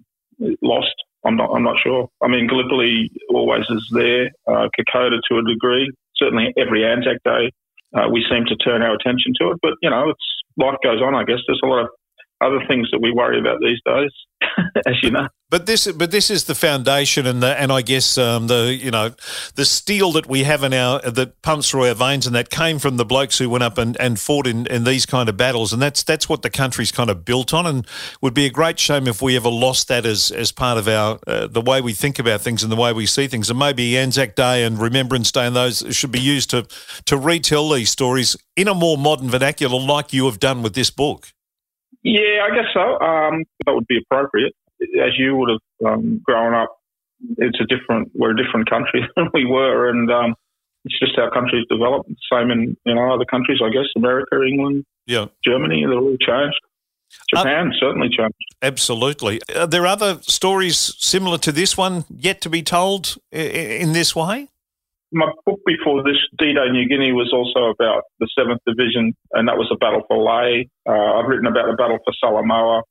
lost. 0.62 0.96
I'm 1.26 1.36
not. 1.36 1.52
I'm 1.54 1.64
not 1.64 1.78
sure. 1.84 2.08
I 2.24 2.28
mean, 2.28 2.48
Gallipoli 2.48 3.12
always 3.30 3.66
is 3.70 3.88
there. 3.92 4.32
Uh, 4.48 4.70
Kokoda 4.78 5.20
to 5.30 5.38
a 5.38 5.44
degree. 5.44 5.92
Certainly, 6.16 6.54
every 6.58 6.86
Anzac 6.86 7.18
Day, 7.24 7.52
uh, 7.96 8.08
we 8.12 8.26
seem 8.30 8.46
to 8.46 8.56
turn 8.56 8.82
our 8.82 8.96
attention 8.96 9.34
to 9.42 9.52
it. 9.52 9.58
But 9.62 9.74
you 9.82 9.90
know, 9.90 10.10
it's 10.10 10.28
life 10.58 10.78
goes 10.84 11.02
on. 11.02 11.16
I 11.16 11.24
guess 11.24 11.40
there's 11.48 11.62
a 11.64 11.68
lot 11.68 11.84
of 11.84 11.90
other 12.42 12.64
things 12.68 12.90
that 12.92 13.02
we 13.02 13.12
worry 13.12 13.40
about 13.40 13.60
these 13.60 13.80
days, 13.86 14.12
as 14.86 14.96
you 15.02 15.12
know. 15.12 15.28
But 15.52 15.66
this, 15.66 15.92
but 15.92 16.12
this 16.12 16.30
is 16.30 16.44
the 16.44 16.54
foundation, 16.54 17.26
and 17.26 17.42
the, 17.42 17.60
and 17.60 17.72
I 17.72 17.82
guess 17.82 18.20
um, 18.20 18.46
the 18.46 18.78
you 18.80 18.92
know 18.92 19.12
the 19.56 19.66
steel 19.66 20.12
that 20.12 20.28
we 20.28 20.44
have 20.44 20.64
in 20.64 20.74
our 20.74 21.00
that 21.02 21.42
pumps 21.42 21.72
through 21.72 21.88
our 21.88 21.96
veins, 21.96 22.28
and 22.28 22.36
that 22.36 22.52
came 22.52 22.78
from 22.78 22.98
the 22.98 23.06
blokes 23.06 23.40
who 23.40 23.50
went 23.50 23.64
up 23.64 23.80
and, 23.80 24.00
and 24.00 24.20
fought 24.20 24.46
in, 24.46 24.68
in 24.68 24.84
these 24.84 25.08
kind 25.08 25.28
of 25.28 25.38
battles, 25.38 25.74
and 25.74 25.82
that's 25.82 26.04
that's 26.04 26.30
what 26.30 26.44
the 26.44 26.52
country's 26.52 26.92
kind 26.92 27.10
of 27.10 27.26
built 27.26 27.52
on, 27.52 27.66
and 27.66 27.88
would 28.22 28.36
be 28.36 28.46
a 28.46 28.52
great 28.52 28.78
shame 28.78 29.08
if 29.08 29.24
we 29.24 29.36
ever 29.36 29.50
lost 29.50 29.88
that 29.88 30.06
as 30.06 30.30
as 30.30 30.52
part 30.52 30.78
of 30.78 30.88
our 30.88 31.20
uh, 31.26 31.48
the 31.48 31.62
way 31.62 31.82
we 31.82 31.94
think 31.94 32.20
about 32.20 32.42
things 32.42 32.62
and 32.62 32.72
the 32.72 32.76
way 32.76 32.94
we 32.94 33.08
see 33.08 33.28
things, 33.28 33.50
and 33.50 33.58
maybe 33.58 33.98
Anzac 33.98 34.36
Day 34.36 34.64
and 34.64 34.78
Remembrance 34.78 35.32
Day 35.32 35.48
and 35.48 35.56
those 35.56 35.84
should 35.90 36.12
be 36.12 36.22
used 36.22 36.52
to 36.52 36.68
to 37.06 37.18
retell 37.18 37.70
these 37.70 37.90
stories 37.90 38.38
in 38.56 38.68
a 38.68 38.76
more 38.76 39.00
modern 39.00 39.32
vernacular, 39.32 39.80
like 39.80 40.14
you 40.14 40.26
have 40.26 40.40
done 40.40 40.62
with 40.62 40.76
this 40.76 40.92
book. 40.92 41.34
Yeah, 42.04 42.48
I 42.50 42.56
guess 42.56 42.70
so. 42.74 43.00
Um, 43.00 43.44
that 43.66 43.74
would 43.74 43.88
be 43.88 44.00
appropriate. 44.00 44.54
As 44.82 45.18
you 45.18 45.36
would 45.36 45.50
have 45.50 45.94
um, 45.94 46.22
grown 46.24 46.54
up, 46.54 46.78
it's 47.38 47.60
a 47.60 47.66
different. 47.66 48.12
We're 48.14 48.32
a 48.32 48.38
different 48.38 48.70
country 48.70 49.08
than 49.16 49.30
we 49.34 49.46
were, 49.46 49.90
and 49.90 50.10
um, 50.10 50.36
it's 50.86 50.98
just 51.00 51.14
how 51.18 51.30
countries 51.30 51.66
develop. 51.70 52.06
Same 52.32 52.52
in 52.52 52.78
you 52.86 52.96
know 52.96 53.14
other 53.14 53.26
countries, 53.26 53.60
I 53.64 53.70
guess, 53.70 53.88
America, 53.98 54.42
England, 54.42 54.86
yeah, 55.06 55.26
Germany, 55.44 55.84
they're 55.86 56.00
all 56.00 56.18
changed. 56.20 56.60
Japan 57.36 57.70
uh, 57.70 57.72
certainly 57.80 58.08
changed. 58.10 58.36
Absolutely. 58.62 59.42
Are 59.56 59.68
there 59.68 59.88
other 59.88 60.20
stories 60.22 60.78
similar 61.00 61.38
to 61.40 61.52
this 61.52 61.76
one 61.76 62.06
yet 62.10 62.40
to 62.42 62.50
be 62.50 62.62
told 62.62 63.18
in 63.32 63.94
this 63.94 64.16
way? 64.16 64.48
My 65.12 65.26
book 65.46 65.60
before 65.66 66.04
this, 66.04 66.18
D-Day 66.38 66.70
New 66.70 66.88
Guinea, 66.88 67.12
was 67.14 67.34
also 67.34 67.74
about 67.74 68.04
the 68.20 68.30
7th 68.38 68.62
Division, 68.68 69.14
and 69.34 69.48
that 69.48 69.58
was 69.58 69.70
a 69.74 69.78
battle 69.78 70.04
for 70.08 70.22
Lae. 70.22 70.70
Uh, 70.88 71.18
I've 71.18 71.26
written 71.26 71.48
about 71.48 71.66
the 71.66 71.78
battle 71.78 71.98
for 72.06 72.14
Salamaua. 72.22 72.84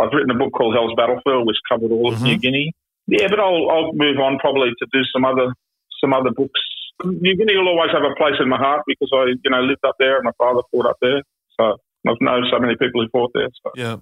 I've 0.00 0.12
written 0.12 0.30
a 0.30 0.38
book 0.38 0.52
called 0.52 0.74
Hell's 0.74 0.94
Battlefield, 0.96 1.46
which 1.46 1.58
covered 1.68 1.90
all 1.90 2.08
of 2.08 2.18
mm-hmm. 2.18 2.24
New 2.24 2.38
Guinea. 2.38 2.72
Yeah, 3.06 3.28
but 3.28 3.40
I'll, 3.40 3.68
I'll 3.70 3.92
move 3.92 4.18
on 4.18 4.38
probably 4.38 4.70
to 4.70 4.86
do 4.92 5.02
some 5.12 5.24
other 5.24 5.52
some 6.00 6.12
other 6.12 6.30
books. 6.30 6.60
New 7.04 7.36
Guinea 7.36 7.56
will 7.56 7.68
always 7.68 7.90
have 7.92 8.02
a 8.02 8.14
place 8.16 8.38
in 8.40 8.48
my 8.48 8.56
heart 8.56 8.82
because 8.86 9.10
I, 9.12 9.34
you 9.42 9.50
know, 9.50 9.60
lived 9.60 9.84
up 9.84 9.96
there 9.98 10.16
and 10.16 10.24
my 10.24 10.32
father 10.38 10.62
fought 10.70 10.86
up 10.86 10.96
there. 11.02 11.22
So 11.58 11.76
I've 12.08 12.20
known 12.20 12.44
so 12.50 12.58
many 12.58 12.76
people 12.76 13.02
who 13.02 13.08
fought 13.10 13.32
there. 13.34 13.48
So. 13.62 13.70
Yeah. 13.76 13.96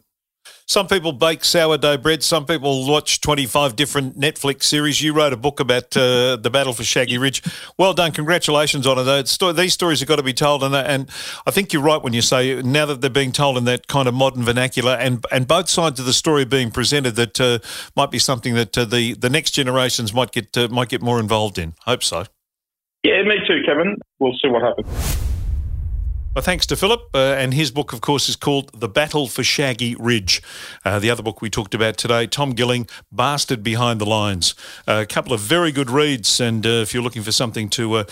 Some 0.66 0.87
people 0.87 1.12
bake 1.12 1.44
sourdough 1.44 1.98
bread. 1.98 2.22
Some 2.22 2.46
people 2.46 2.88
watch 2.88 3.20
25 3.20 3.76
different 3.76 4.18
Netflix 4.18 4.62
series. 4.64 5.02
You 5.02 5.12
wrote 5.12 5.33
a 5.33 5.37
book 5.37 5.61
about 5.61 5.94
uh, 5.96 6.37
the 6.37 6.50
battle 6.50 6.72
for 6.72 6.85
Shaggy 6.85 7.18
Ridge. 7.18 7.42
Well 7.76 7.92
done. 7.92 8.12
Congratulations 8.12 8.87
on 8.87 8.98
it. 8.98 9.57
These 9.57 9.72
stories 9.74 10.00
have 10.00 10.09
got 10.09 10.16
to 10.16 10.22
be 10.22 10.33
told. 10.33 10.62
And, 10.64 11.11
I 11.46 11.50
think 11.50 11.72
you're 11.72 11.83
right 11.83 12.02
when 12.02 12.12
you 12.12 12.22
say 12.22 12.62
now 12.62 12.87
that 12.87 13.00
they're 13.00 13.11
being 13.11 13.33
told 13.33 13.59
in 13.59 13.64
that 13.64 13.87
kind 13.87 14.09
of 14.09 14.14
modern 14.14 14.44
vernacular 14.44 14.92
and, 14.92 15.24
and 15.31 15.46
both 15.46 15.68
sides 15.68 16.00
of 16.00 16.07
the 16.07 16.12
story 16.12 16.44
being 16.44 16.70
presented, 16.70 17.16
that 17.16 17.40
uh, 17.40 17.59
might 17.96 18.11
be 18.11 18.18
something 18.18 18.55
that 18.55 18.78
uh, 18.78 18.85
the, 18.85 19.14
the 19.14 19.28
next 19.28 19.50
generations 19.50 20.14
might 20.14 20.33
get, 20.33 20.57
uh, 20.57 20.68
might 20.68 20.88
get 20.88 21.02
more 21.02 21.20
involved 21.20 21.59
in. 21.59 21.74
Hope 21.85 22.02
so. 22.02 22.24
Yeah, 23.02 23.22
me 23.24 23.37
too, 23.46 23.62
Kevin. 23.66 23.96
We'll 24.20 24.33
see 24.40 24.48
what 24.48 24.62
happens. 24.62 25.32
Well, 26.35 26.42
thanks 26.42 26.64
to 26.68 26.77
Philip. 26.77 27.11
Uh, 27.12 27.35
and 27.37 27.53
his 27.53 27.71
book, 27.71 27.92
of 27.92 28.01
course, 28.01 28.27
is 28.31 28.37
called 28.37 28.71
The 28.73 28.88
Battle 28.88 29.27
for 29.27 29.45
Shaggy 29.45 29.95
Ridge. 29.97 30.40
Uh, 30.83 30.99
the 30.99 31.11
other 31.11 31.23
book 31.23 31.42
we 31.42 31.51
talked 31.51 31.75
about 31.75 31.99
today, 31.99 32.27
Tom 32.27 32.53
Gilling, 32.53 32.88
Bastard 33.12 33.62
Behind 33.62 34.01
the 34.01 34.07
Lines. 34.07 34.55
Uh, 34.88 35.03
a 35.03 35.07
couple 35.07 35.35
of 35.35 35.40
very 35.40 35.73
good 35.73 35.90
reads. 35.90 36.40
And 36.40 36.64
uh, 36.64 36.71
if 36.71 36.95
you're 36.95 37.03
looking 37.03 37.23
for 37.23 37.33
something 37.33 37.68
to 37.71 37.97
uh, 37.97 38.05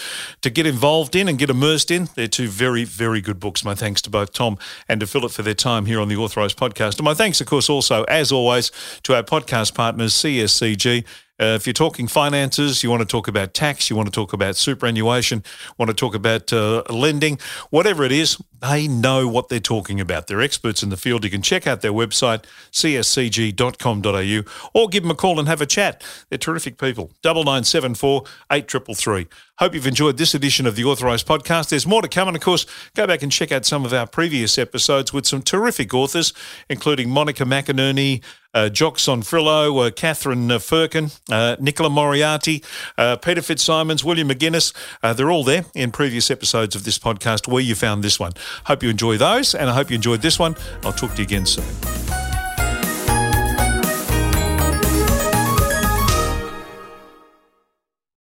to 0.42 0.50
get 0.50 0.66
involved 0.66 1.16
in 1.16 1.28
and 1.28 1.38
get 1.38 1.48
immersed 1.48 1.90
in, 1.90 2.10
they're 2.14 2.28
two 2.28 2.48
very, 2.48 2.84
very 2.84 3.22
good 3.22 3.40
books. 3.40 3.64
My 3.64 3.74
thanks 3.74 4.02
to 4.02 4.10
both 4.10 4.34
Tom 4.34 4.58
and 4.86 5.00
to 5.00 5.06
Philip 5.06 5.32
for 5.32 5.40
their 5.40 5.54
time 5.54 5.86
here 5.86 5.98
on 5.98 6.08
the 6.08 6.16
Authorised 6.16 6.58
Podcast. 6.58 6.98
And 6.98 7.04
my 7.04 7.14
thanks, 7.14 7.40
of 7.40 7.46
course, 7.46 7.70
also, 7.70 8.04
as 8.04 8.30
always, 8.30 8.70
to 9.04 9.14
our 9.14 9.22
podcast 9.22 9.74
partners, 9.74 10.12
CSCG 10.12 11.06
uh, 11.40 11.54
if 11.56 11.66
you're 11.66 11.72
talking 11.72 12.06
finances, 12.06 12.82
you 12.82 12.90
want 12.90 13.00
to 13.00 13.06
talk 13.06 13.28
about 13.28 13.54
tax, 13.54 13.88
you 13.88 13.96
want 13.96 14.06
to 14.06 14.12
talk 14.12 14.32
about 14.32 14.56
superannuation, 14.56 15.42
want 15.78 15.88
to 15.88 15.94
talk 15.94 16.14
about 16.14 16.52
uh, 16.52 16.82
lending, 16.90 17.38
whatever 17.70 18.04
it 18.04 18.12
is, 18.12 18.36
they 18.60 18.88
know 18.88 19.26
what 19.26 19.48
they're 19.48 19.60
talking 19.60 20.00
about. 20.00 20.26
They're 20.26 20.40
experts 20.40 20.82
in 20.82 20.90
the 20.90 20.96
field. 20.96 21.24
You 21.24 21.30
can 21.30 21.42
check 21.42 21.66
out 21.66 21.80
their 21.80 21.92
website, 21.92 22.44
cscg.com.au, 22.72 24.42
or 24.74 24.88
give 24.88 25.02
them 25.02 25.10
a 25.10 25.14
call 25.14 25.38
and 25.38 25.48
have 25.48 25.60
a 25.60 25.66
chat. 25.66 26.02
They're 26.28 26.38
terrific 26.38 26.78
people. 26.78 27.10
Double 27.22 27.44
nine 27.44 27.64
seven 27.64 27.94
four 27.94 28.24
eight 28.50 28.68
triple 28.68 28.94
three. 28.94 29.26
Hope 29.60 29.74
you've 29.74 29.86
enjoyed 29.86 30.16
this 30.16 30.34
edition 30.34 30.66
of 30.66 30.74
the 30.74 30.84
Authorised 30.84 31.26
Podcast. 31.26 31.68
There's 31.68 31.86
more 31.86 32.00
to 32.00 32.08
come, 32.08 32.28
and 32.28 32.36
of 32.36 32.42
course, 32.42 32.64
go 32.96 33.06
back 33.06 33.22
and 33.22 33.30
check 33.30 33.52
out 33.52 33.66
some 33.66 33.84
of 33.84 33.92
our 33.92 34.06
previous 34.06 34.56
episodes 34.56 35.12
with 35.12 35.26
some 35.26 35.42
terrific 35.42 35.92
authors, 35.92 36.32
including 36.70 37.10
Monica 37.10 37.44
McInerney, 37.44 38.22
uh, 38.54 38.68
Jock 38.68 38.96
Zonfrillo, 38.96 39.86
uh, 39.86 39.90
Catherine 39.90 40.50
uh, 40.50 40.58
Firkin, 40.58 41.10
uh, 41.30 41.56
Nicola 41.60 41.90
Moriarty, 41.90 42.64
uh, 42.98 43.16
Peter 43.16 43.42
Fitzsimons, 43.42 44.02
William 44.02 44.28
McInnes. 44.28 44.74
Uh, 45.02 45.12
they're 45.12 45.30
all 45.30 45.44
there 45.44 45.66
in 45.74 45.90
previous 45.90 46.30
episodes 46.30 46.74
of 46.74 46.84
this 46.84 46.98
podcast 46.98 47.46
where 47.46 47.62
you 47.62 47.74
found 47.74 48.02
this 48.02 48.18
one. 48.18 48.32
Hope 48.64 48.82
you 48.82 48.90
enjoy 48.90 49.16
those, 49.16 49.54
and 49.54 49.68
I 49.70 49.74
hope 49.74 49.90
you 49.90 49.96
enjoyed 49.96 50.22
this 50.22 50.38
one. 50.38 50.56
I'll 50.82 50.92
talk 50.92 51.12
to 51.12 51.18
you 51.18 51.24
again 51.24 51.46
soon. 51.46 52.29